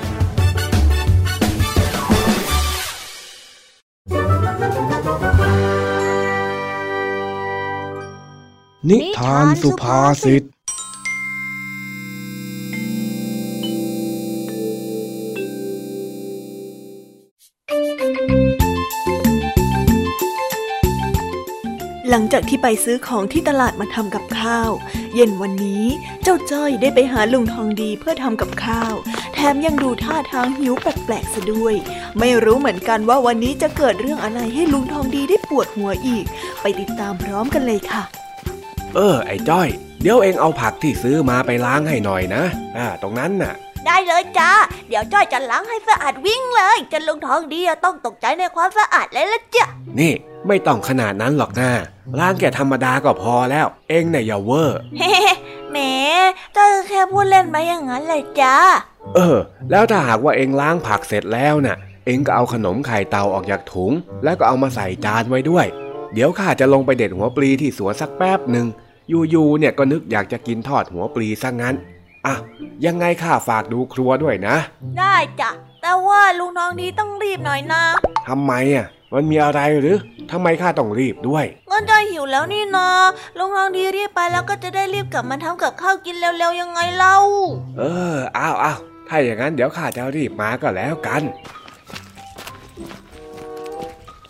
[8.89, 10.43] นิทานสุภาษิต
[22.09, 24.71] หลังจากที่ไปซื้อของที่ตลาดมาทำกับข้าว
[25.15, 25.85] เย็นวันนี้
[26.23, 28.93] เจ้าจ้อยได้ไปหาลุงทองดีเพื่อทำกับข้าว
[29.33, 31.75] แถมยังดูท่าทางหิวแปลกๆซะด้วย
[32.19, 36.25] ไม่รู้เหมือนกันว่าวันนี้จะเกิดเรื่องอะไรให้ลุงทองดีได้ปวดหัวอีก
[36.61, 38.03] ไปติดตามพร้อมกันเลยค่ะ
[38.95, 39.67] เออ ไอ้จ้อย
[40.01, 42.43] เดี๋ยวเองเอาผักที่ซื้อมาไปล้างให้หน่อยนะ
[42.77, 43.53] อ่า ตรงนั้นน่ะ
[43.85, 44.51] ได้เลยจ้า
[44.89, 49.65] เดี๋ยวจ้อยจะล้างให้สะอาดวิ่งเลยจนลุงทองดีอะต้องตกใจในความสะอาดเลยละจ้ะ
[49.99, 50.13] นี่
[50.47, 51.69] ไม่ต้องขนาดนั้นหรอกนะ
[52.19, 55.13] ล้างแค่ธรรมดาก็พอแล้ว เองเนี่ยอย่าเวอร์เฮ้
[55.71, 55.77] แหม
[56.55, 58.55] จ้อยก็แค่พูดเล่นไปอย่างนั้นเลยจ้า
[59.15, 59.37] เออ
[59.71, 63.91] แล้วถ้าหากว่าเองล้างผักเสร็จแล้วน่ะ เองก็เอาขนมไข่เตาออกจากถุง
[64.23, 65.65] แล้วก็เอามาใส่จานไว้ด้วย
[66.13, 68.67] เดี๋ยวข้าจะลงไปเด็ดหัวปลีที่สวนสักแป๊บหนึ่ง
[69.09, 71.75] อยู่ๆเนี่ยก็นึกอยากจะกินทอดหัวปลีซะงั้น
[72.25, 72.35] อะ
[72.85, 74.55] ยังไงข้าฝากดูครัวด้วยนะ
[74.97, 75.49] ได้จ้ะ
[75.81, 77.81] แต่ว่าลุงทองดีต้องรีบหน่อยนะ
[78.27, 79.97] ทำไมอะมันมีอะไรหรือ
[80.31, 82.87] ทำไมข้าต้องรีบด้วยงั้นจ้อยหิวแล้วนี่นะ
[83.37, 87.15] ลุงทองดีรีบไปแล้วก็จะได้รีบกลับมาทำกับข้าวกินเร็วๆยังไงเล่า
[87.77, 87.83] เอ
[88.13, 91.23] ออ้าวอ้าวถ้าอย่างนั้นเดี๋ยวข้าจะรีบมาก็แล้วกัน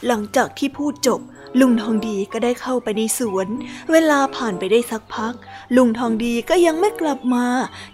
[0.07, 1.21] หลังจากที่พูดจบ
[1.59, 3.47] ลุงทองดีก็ได้เข้าไปในสวน
[3.91, 5.33] เวลาผ่านไปได้สักพัก
[5.75, 7.45] ลุงทองดีก็ยังไม่กลับมา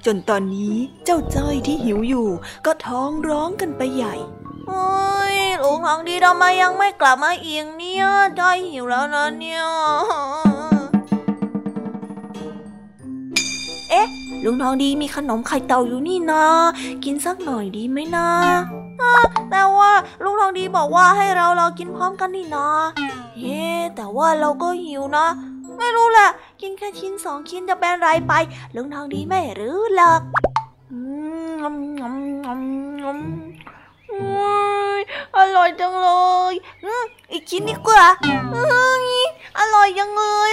[0.05, 2.29] จนตอนนี้เจ้าจ้อยที่หิวอยู่
[2.65, 4.15] ก็ท้องร้องกันไปใหญ่
[4.67, 4.87] โอ้
[5.35, 8.05] ยลุงทองดีทำไมยังไม่กลับมาอีกเนี่ย
[8.39, 9.63] จ้อยหิวแล้วนะเนี่ย
[13.89, 14.07] เอ๊ะ
[14.43, 16.45] ลุงทองดีมีขนมไข่เต่าอยู่นี่นะ
[17.05, 18.29] กินสักหน่อยดีไหมนะ
[19.51, 19.91] แต่ว่า
[20.23, 22.67] ลุงทองดีบอกว่าให้เราเรากินพร้อมกันนี่นะ
[23.39, 23.61] เฮ้
[23.95, 25.27] แต่ว่าเราก็หิวนะ
[25.77, 26.29] ไม่รู้แหละ
[26.61, 28.33] กินแค่ชิ้นสองชิ้นจะเป็นไรไป
[28.75, 30.21] ลุงทองดีไม่รู้หรอก
[35.37, 36.07] อร่อยจังเล
[36.51, 36.53] ย
[37.31, 38.03] อีกชิ้นดีกว่า
[39.59, 40.51] อร่อยจังเลย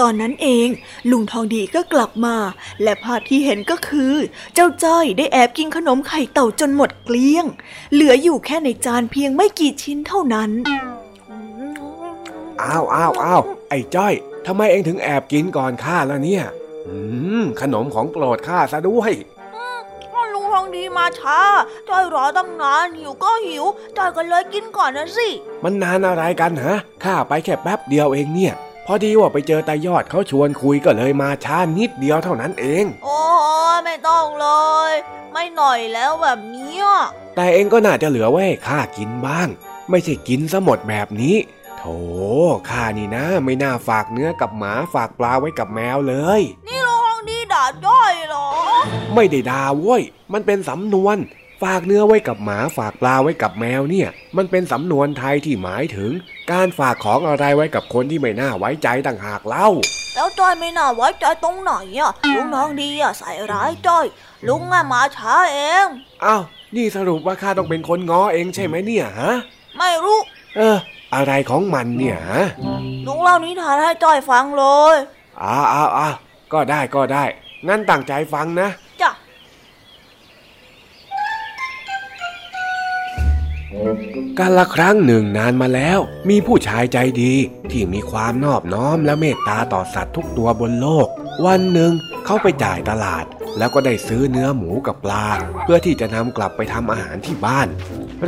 [0.00, 0.68] ตอนนั้นเอง
[1.10, 2.36] ลุงทองดีก็กลับมา
[2.82, 4.14] และภาพที่เห็นก็คือ
[4.54, 7.46] เจ้าจ้อยได้แอบกินขนมไข่เต่าจนหมดเกลี้ยง
[7.92, 10.50] เหลืออยู่แค่ในจานเพียงไม่กี่ชิ้นเท่านั้น
[12.62, 14.14] อ้าวอ้าวอ้าวไอ้จ้อย
[14.46, 16.44] ทำไมเองถึงแอบกินก่อนข้าแล้วเนี่ย
[16.86, 16.96] อื
[17.42, 19.12] มขนมของโปรดข้าซะด้วย
[20.34, 21.38] ลุงทองดีมาช้า
[21.88, 23.64] จ้อยรอตั้งนานหิวก็หิว
[23.96, 25.28] จ้อยก็เลยกินก่อนนะสิ
[25.64, 28.54] มันนานอะไรกันฮะข้าไปแค่แป๊บเดียวเองเนี่ย
[28.88, 33.18] พอดีว่าไปเจอตายอดเขาชวนคุยก็เลยมาช้านิดเดียวเท่านั้นเอง โอ้
[33.84, 34.48] ไม่ต้องเล
[34.90, 34.92] ย
[35.32, 36.76] ไม่หน่อยแล้วแบบนี้
[37.36, 39.48] แต่เองก็น่าจะเหลือไว้ให้ข้ากินบ้าง
[39.90, 41.36] ไม่ใช่กินซะหมดแบบนี้
[41.78, 41.84] โถ
[42.70, 48.48] ข้านี่นะ ไม่น่าฝากเนื้อกับหมาฝากปลาไว้กับแมวเลย นี่ลองดีด่าจ้อยเหรอ
[49.14, 51.16] ไม่ได้ด่าเว้ยมันเป็นสำนวน
[51.62, 56.10] ฝากเนื้อไว้กับหมาฝากปลาไว้กับแมวเนี่ย มันเป็นสำนวนไทยที่หมายถึง
[56.52, 59.68] การฝากของอะไรไว้กับคนที่ไม่น่าไว้ใจต่างหากเล่า
[60.14, 64.06] แล้วจ้อยไม่น่าไว้ใจตรงไหนอะลุงน้องดีอะใส่ร้ายจ้อย
[64.48, 65.86] ลุงอะมาช้าเอง
[66.24, 66.42] อ้าว
[66.76, 69.32] นี่สรุปว่าข้าต้องเป็นคนง้อเองใช่ไหมเนี่ยฮะ
[69.78, 70.18] ไม่รู้
[70.56, 70.78] เออ
[71.14, 72.44] อะไรของมันเนี่ยฮะ
[73.06, 74.96] ลุงเล่านิทานให้จ้อยฟังเลย
[75.42, 76.14] อ้าวอ้าวอ้าว
[76.52, 77.24] ก็ได้ก็ได้
[77.68, 78.68] งั้นตั้งใจฟังนะ
[84.38, 85.98] กาละครั้งหนึ่งนานมาแล้ว
[86.28, 87.34] มีผู้ชายใจดี
[87.70, 91.08] ที่มีความนอบน้อมและเมตตาต่อสัตว์ทุกตัวบนโลก
[91.46, 91.92] วันหนึ่ง
[92.24, 93.24] เขาไปจ่ายตลาด
[93.58, 95.26] แล้วก็ได้ซื้อเนื้อหมูกับปลา
[95.62, 97.68] เพื่อที่จะนำกลับไปทำอาหารที่บ้าน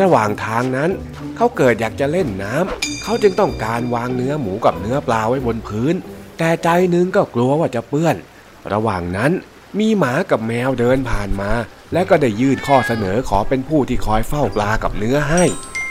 [0.01, 0.91] ระหว่างทางนั้น
[1.37, 5.95] เขาเกิดอยากจะเล่นน้ำเขาจึงต้องการวางเนื้อหมูกับเนื้อปลาไว้บนพื้น
[6.39, 8.17] แต่ใจนึงก็กลัวว่าจะเปื้อน
[8.73, 9.33] ระหว่างนั้น
[9.79, 11.51] มีหมากับแมวเดินผ่านมา
[11.93, 15.45] และก็ได้ยื่นข้อเสนอขอเป็นผู้ที่คอยเฝ้าปลากับเนื้อให้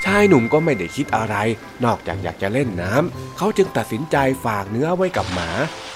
[0.05, 1.35] ชายหนุ่มก็ไม่ได้คิดอะไร
[1.85, 4.15] นอกจากอยากจะเล่นน้ำเขาจึงตัดสินใจ
[4.45, 5.49] ฝากเนื้อไว้กับหมา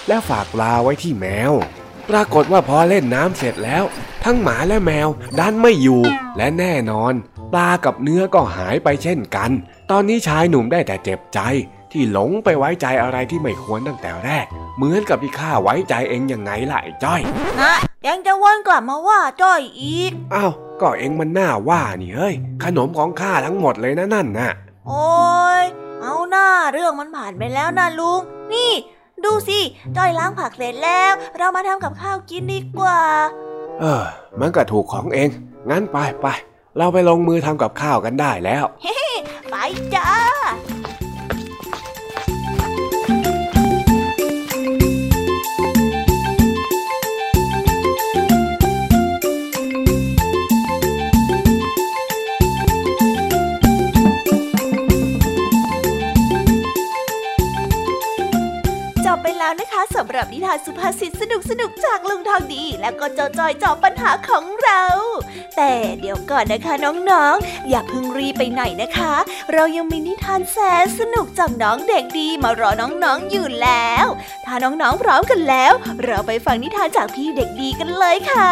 [0.08, 1.54] และฝากปลาไว้ที่แมว
[2.10, 3.84] ปรากฏว่าพอเล่นน้ำเสร็จแล้ว
[4.24, 5.08] ทั้งหมาและแมว
[5.40, 6.02] ดันไม่อยู่
[6.38, 7.14] และแน่นอน
[7.54, 9.52] ปลากับเนื้อก็หายไปเช่นกัน
[9.92, 11.40] ตอนนี้ชายหนุ่มได้แต่เจ็บใจ
[11.92, 14.46] ที่หลงไปไว้ใจอะไรที่ไม่ควรตั้งแต่แรก
[14.76, 17.22] เหมือนกับที่ข้าไว้ใจเองยังไงล่ะไอ้จ้อย
[17.62, 17.74] นะ
[18.08, 20.52] ยังจะวนกลับมาว่าจ้อยอีกอ้าว
[20.82, 24.52] ก็เองมันน่าว่านี่เฮ้ยขนมของข้าทั้งหมดเลยนะนั่นน่ะ
[24.88, 25.06] โอ้
[25.62, 25.64] ย
[26.02, 28.22] เอาหน้าเรื่องมันผ่านไปแล้วนะลุง
[28.54, 28.72] นี่
[29.26, 29.60] ดูสิ
[29.98, 33.00] จ้อยล้างผักเสร็จแล้ว เรามาทำกับข้าวกินดีกว่า
[33.80, 34.04] เออ
[34.40, 35.30] มันก็ถูกของเอง
[35.70, 36.28] งั้นไปไป
[36.78, 38.64] เราไปลงมือทำกับข้าวกันได้แล้ว
[39.50, 39.56] ไป
[39.96, 40.10] จ้า
[59.98, 64.84] สำหรับนิทานสุภาษิตสนุกสนุกจากลุงทองดี และก็เจ้าจอยจอบปัญหาของเรา
[65.58, 66.74] แต่เดี๋ยวก่อนนะคะ
[67.10, 69.14] น้องๆ อย่าเพิ่งรีไปไหนนะคะ
[69.54, 74.06] เรายังมีนิทานแสนสนุกจากน้องเด็กดีมารอน้องๆอยู่แล้ว
[74.46, 78.46] ถ้าน้องๆพร้อมกันแล้ว เราไปฟังนิทานจากพี่เด็กดีกันเลยค่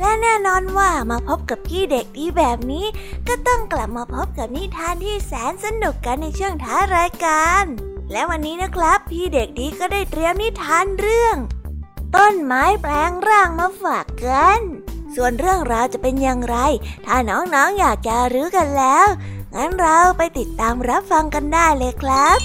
[0.00, 2.86] และแน่นอนว่ามาพบกับพี่เด็กดีแบบนี้
[3.28, 7.64] ก็ต้องกลับมาพบกับนิทานที่แสนสนุกกันในช่วงท้ารายการ
[8.12, 11.36] และวันนี้นะครับ พี่เด็กดีก็ได้เตรียมนิทานเรื่อง
[12.16, 14.60] ต้นไม้แปลงร่างมาฝากกัน
[15.14, 16.56] ส่วนเรื่องราวจะเป็นอย่างไร
[17.06, 19.06] ถ้าน้องๆออยากจะรู้กันแล้ว
[19.54, 22.38] งั้นเราไปติดตามรับฟังกันได้เลยครับ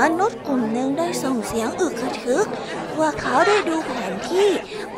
[0.00, 2.46] มนุษย์กลุ่มหนึ่งได้ส่งเสียงอึกกระทึก
[2.98, 4.48] ว่าเขาได้ดูแผนที่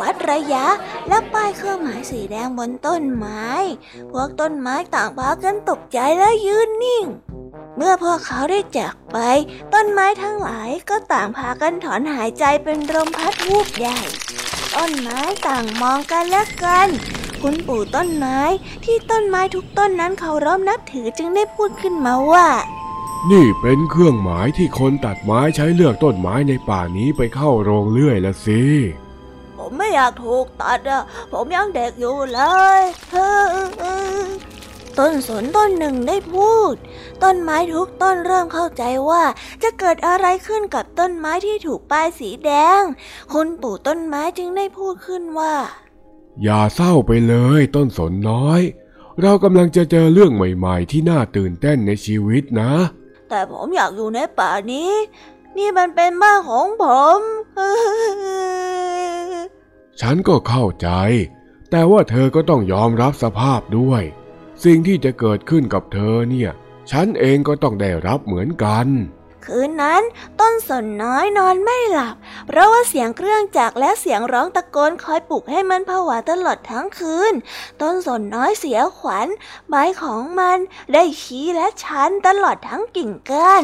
[0.01, 0.66] วัดระยะ
[1.09, 3.49] และป้ายเครื่องหมายสีแดงบนต้นไม้
[4.12, 7.07] พวกต้นไม้ต่างพากันตกใจและยืนนิ่ง
[7.76, 9.18] เมื่อพวกเขาได้จากไป
[9.74, 13.99] ต้นไม้ทั้งหลายก็ต่างพากันถอนหายใจเป็นลมพัดวูบใหญ่
[14.76, 16.88] ต้นไม้ต่างมองกันและกัน
[17.42, 18.38] คุณปู่ต้นไม้
[18.84, 22.49] ที่ต้นไม้ทุกต้นนั้นเคารพนับถือจึงได้พูดขึ้นมาว่า
[23.33, 28.62] นี่เป็นเครื่องหมายที่คนตัดไม้ใช้เลือกต้นไม้ในป่านี้ไปเข้าโรงเลื่อยละสิ
[29.57, 31.03] ผมไม่อยากถูกตัดอะ
[31.33, 32.41] ผมยังเด็กอยู่เล
[32.79, 32.81] ย
[34.99, 36.75] ต้นสนต้นหนึ่งได้พูด
[37.22, 39.22] ต้นไม้ทุกต้นเริ่มเข้าใจว่า
[39.62, 42.51] จะเกิดอะไรขึ้นกับต้นไม้ที่ถูกป้ายสีแด
[42.81, 42.83] ง
[43.33, 45.55] คุณปู่ต้นไม้จึงได้พูดขึ้นว่า
[46.43, 48.61] อย่าเศร้าไปเลยต้นสนน้อย
[49.22, 52.72] เรากำลังจะเจอเรื่องใหม่ ๆ ที่น่าตื่นเต้นในชีวิตนะ
[53.29, 54.93] แต่ผมอยากอยู่ในป่านี้
[55.57, 56.85] นี่มันเป็นบ้านของผ
[57.16, 57.18] ม
[60.01, 60.89] ฉันก็เข้าใจ
[61.70, 64.03] แต่ว่าเธอก็ต้องยอมรับสภาพด้วย
[64.64, 66.51] สิ่งที่จะเกิดขึ้นกับเธอเนี่ย
[66.91, 68.87] ฉันเองก็ต้องได้รับเหมือนกัน
[69.45, 70.03] คืนนั้น
[70.40, 72.16] ต้นสนน้อยนอนไม่หลับ
[72.47, 77.32] เพราะว่าเสียงเครื่องจักรและเสียงร้องตะโกนคอยปลุกให้มันผวาตลอดทั้งคืน
[77.82, 79.28] ต้นสนน้อยเสียขวัญ
[79.70, 80.59] ใบของมัน
[80.92, 83.62] ได้ชี้และชันตลอดทั้งกิ่งก้าน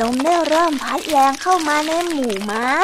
[0.00, 2.76] ลมได้เริ่มพัดแรงเข้ามาในหมู่ไม้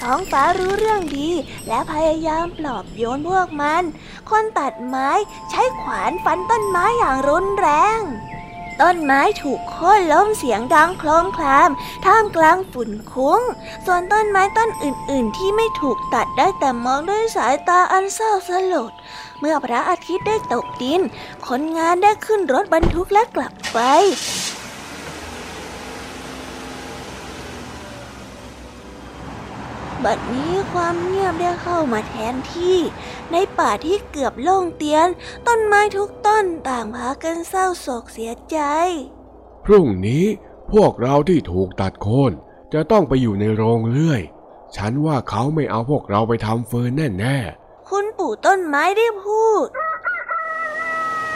[0.00, 1.30] ท้องฟ้ารู้เรื่องดี
[1.68, 3.82] และพยายามปลอบโยนพวกมัน
[4.30, 5.10] คนตัดไม้
[5.50, 7.68] ใช้ขวานฟันต้นไม้อย่างรุนแร
[7.98, 8.00] ง
[8.80, 11.70] ต้นไม้ถูกโค่นล้มเสียงดังโครมคราม
[12.04, 13.40] ท่ามกลางฝุ่นคุ้ง
[13.86, 18.92] ส่วนต้นไม้ต้นอื่น ๆ ที่ไม่ถูกตัดได้แต่มองด้วยสายตาอันเศร้าสลด
[19.40, 21.00] เมื่อพระอาทิตย์ได้ตกดิน
[21.46, 23.78] คนงานได้ขึ้นรถบรรทุกและกลับไป
[30.04, 32.78] บัดนี้ความเงียบได้เข้ามาแทนที่
[33.32, 35.08] ในป่าที่เกือบโล่งเตียน
[35.46, 38.58] ต้นไม้ทุกต้นต่างพากันเศร้าโศกเสียใจ
[39.64, 40.24] พรุ่งนี้
[40.72, 42.32] พวกเราที่ถูกตัดโค่น
[42.72, 44.22] จะต้องไปอยู่ในโรงเลื่อย
[44.76, 47.36] ฉันว่าเขาไม่เอาพวกเราไปทำเฟิร์นแน่
[47.88, 49.66] คุณปู่ต้นไม้ได้พูด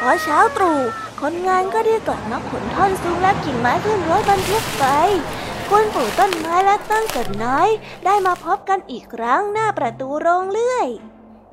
[0.00, 0.80] พอเช้าตรู่
[1.20, 4.84] คนงานก็ได้กลับมาขนท่อนซุงและกิ่งไม้ขึ้นรถบรรทุกไป
[5.70, 7.68] คุณปู่ต้นไม้และต้นสนน้อย
[8.04, 10.86] ได้มาพบกันอีกครั้งหน้าประตูโรงเลื่อย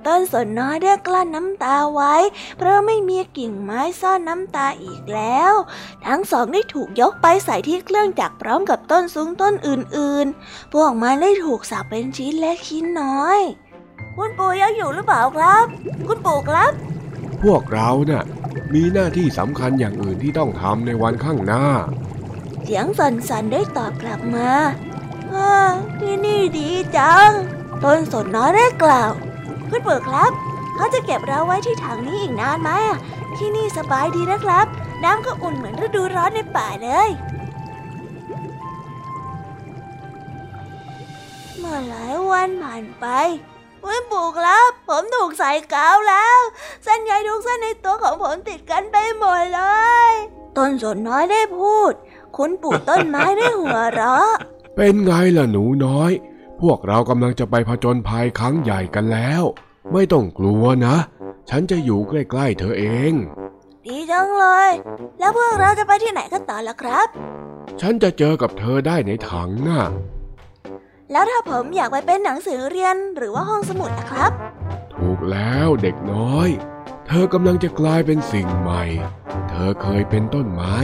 [0.08, 2.16] ต้นสนน้อยได้กลั้นน้ำตาไว้
[2.58, 5.54] เพราะไม่มีกิ่งไม้ซ่อนน้ำตาอีกแล้ว
[6.06, 13.40] ทั้งสองได้ถูกยกไปใส่ที่เครื่องจักรพร้อมกับต้นซุงต้นอื่นๆ พวกมันได้ถูกสับเป็นชิ้นเล็กชิ้นน้อย
[14.16, 15.66] คุณปู่ยังอยู่หรือเปล่าครับ
[16.08, 16.72] คุณปู่ครับ
[17.44, 18.24] พวกเราน่ะ
[18.74, 21.66] มีหน้าที่สำคัญอย่างอื่นที่ต้องทำในวันข้างหน้า
[22.64, 24.52] เสียงสั่นได้ตอบกลับมา
[25.32, 25.56] ฮ่า
[26.00, 27.30] ที่นี่ดีจัง
[27.84, 29.12] ต้นสนน้อยได้กล่าว
[29.70, 30.32] คุณปู่ครับ
[30.76, 32.72] เขาจะเก็บเราไว้ที่ถังนี้อีกนานไหม
[33.38, 34.66] ที่นี่สบายดีนะครับ
[35.04, 37.10] น้ำก็อุ่นเหมือนฤดูร้อนในป่าเลย
[41.58, 43.06] เมื่อหลายวันผ่านไป
[43.84, 46.38] คุณปู่ครับผมถูกใส่กาวแล้ว
[46.84, 49.62] เส้นใยทุกเส้นในตัวของผมติดกันไปหมดเล
[50.12, 50.14] ย
[50.58, 51.94] ต้นสนน้อยได้พูด
[52.38, 54.30] คุณปู่ต้นไม้ได้หัวเราะ
[54.76, 56.12] เป็นไงล่ะหนูน้อย
[56.62, 59.44] พวกเรากำลังจะไปผจญภัยครั้งใหญ่กันแล้ว
[59.94, 60.96] ไม่ต้องกลัวนะ
[61.50, 63.12] ฉันจะอยู่ใกล้ๆเธอเอง
[63.86, 64.70] ดีจังเลย
[65.20, 67.08] แล้วพวกเราจะไปที่ไหนกันต่อล่ะครับ
[67.82, 69.84] ฉันจะเจอกับเธอได้ในถังน่ะ
[71.12, 74.32] แล้วถ้าผมอยากไปเป็นหนังสือเรียนหรือว่าห้องสมุดนะครับ
[74.94, 76.50] ถูกแล้วเด็กน้อย
[77.08, 78.84] เธอกำลังจะกลายเป็นสิ่งใหม่
[79.50, 80.76] เธอเคยเป็นต้นไม้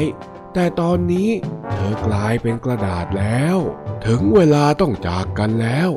[0.59, 1.29] แต่ตอนนี้
[1.71, 3.57] เธอกลายเป็นกระดาษแล้ว
[4.05, 5.89] ถึงเวลาต้องจากกันแล้ว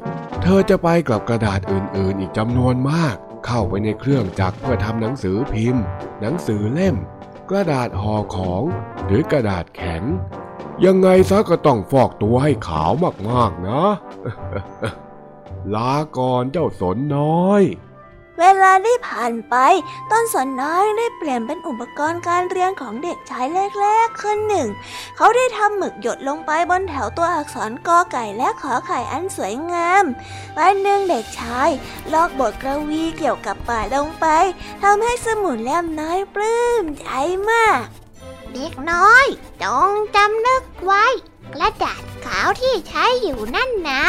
[0.43, 3.15] เธอจะไปกับกระดาษอื่นๆ อีกจำนวนมาก
[3.47, 5.85] เข้าไปในเครื่องจักรเพื่อทำหนังสือพิมพ์
[6.21, 6.97] หนังสือเล่ม
[7.51, 8.63] กระดาษห่อของ
[9.07, 10.03] หรือกระดาษแข็ง
[10.85, 12.93] ยังไงซะก็ต้องฟอกตัวให้ขาว
[13.31, 13.85] มากๆนะ
[15.75, 17.63] ลาก่อนเจ้าสนน้อย
[18.41, 19.55] เวลาได้ผ่านไป
[20.11, 24.69] ต้นสนน้อยได้เปลี่ยนเป็นอุปกรณ์การเรียนของเด็กชายเล็กๆคนหนึ่ง
[25.17, 30.05] เขาได้ทำหมึกหยดลงไปบนแถวตัวอักษรกอไก่และขอไข่อันสวยงาม
[30.59, 31.71] วันหนึ่งเด็กชาย
[32.13, 34.27] ลอกบทกระวีเกี่ยวกับป่าลงไป
[34.83, 37.09] ทำให้สมุนเล่มน้อยปลื้มใจ
[37.51, 37.81] มาก
[38.53, 39.27] เด็กน้อย
[39.63, 41.05] จงจำนึกไว้
[41.55, 44.05] กระดาษขาวที่ใช้อยู่นั่นนะ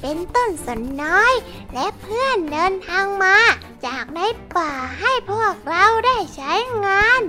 [0.00, 1.34] เป็นต้นสนน้อย
[1.74, 3.38] และเพื่อนเดินทางมา
[3.86, 4.20] จากใน
[4.56, 6.52] ป่าให้พวกเราได้ใช้
[6.84, 7.22] งาน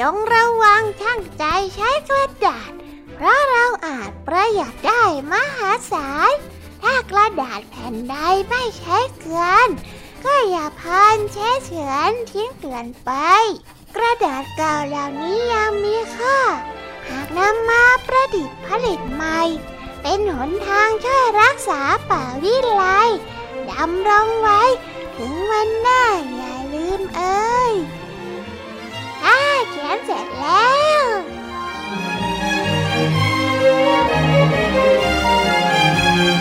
[0.00, 1.44] จงระวังช่างใจ
[1.76, 2.70] ใช้กระดาษ
[3.14, 5.02] เพราะเราอาจประหยัดได้
[5.32, 6.32] มหาศาล
[6.82, 8.16] ถ้ากระดาษแผ่นใด
[8.48, 9.68] ไม่ใช้เกิน
[10.24, 13.10] ก็อย่าพันเช็ดเฉือนทิ้งเกลื่อนไป
[13.96, 16.38] กระดาษเก่าเหล่านี้ยังมีค่า
[17.08, 19.40] หากนำมาประดิษฐ์ผลิตใหม่
[20.10, 21.80] เป็นหนทางช่วยรักษา
[22.10, 22.82] ป่าวิไล
[23.70, 24.62] ดำรงไว้
[25.16, 26.02] ถึงวันหน้า
[26.36, 27.72] อย่าลืมเอ้ย
[29.22, 29.38] ถ้า
[29.70, 30.68] เขียนเสร็จแล้
[31.02, 31.04] ว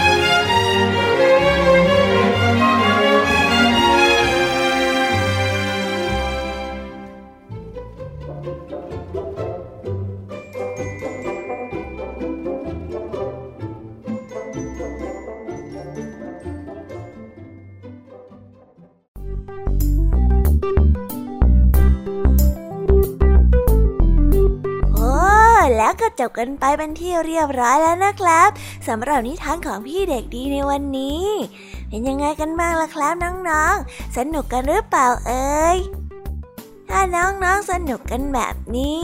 [0.03, 28.49] โจบกันไปเป็นที่เรียบร้อยแล้วนะครับ
[28.87, 31.25] สำหรับนิทานของพี่เด็กดีในวันนี้
[31.89, 35.77] เป็นยังไงกันบ้างล่ะครับน้องๆ สนุกกันหรือเปล่าเอ่ย
[36.89, 39.03] ถ้าน้องๆสนุกกันแบบนี้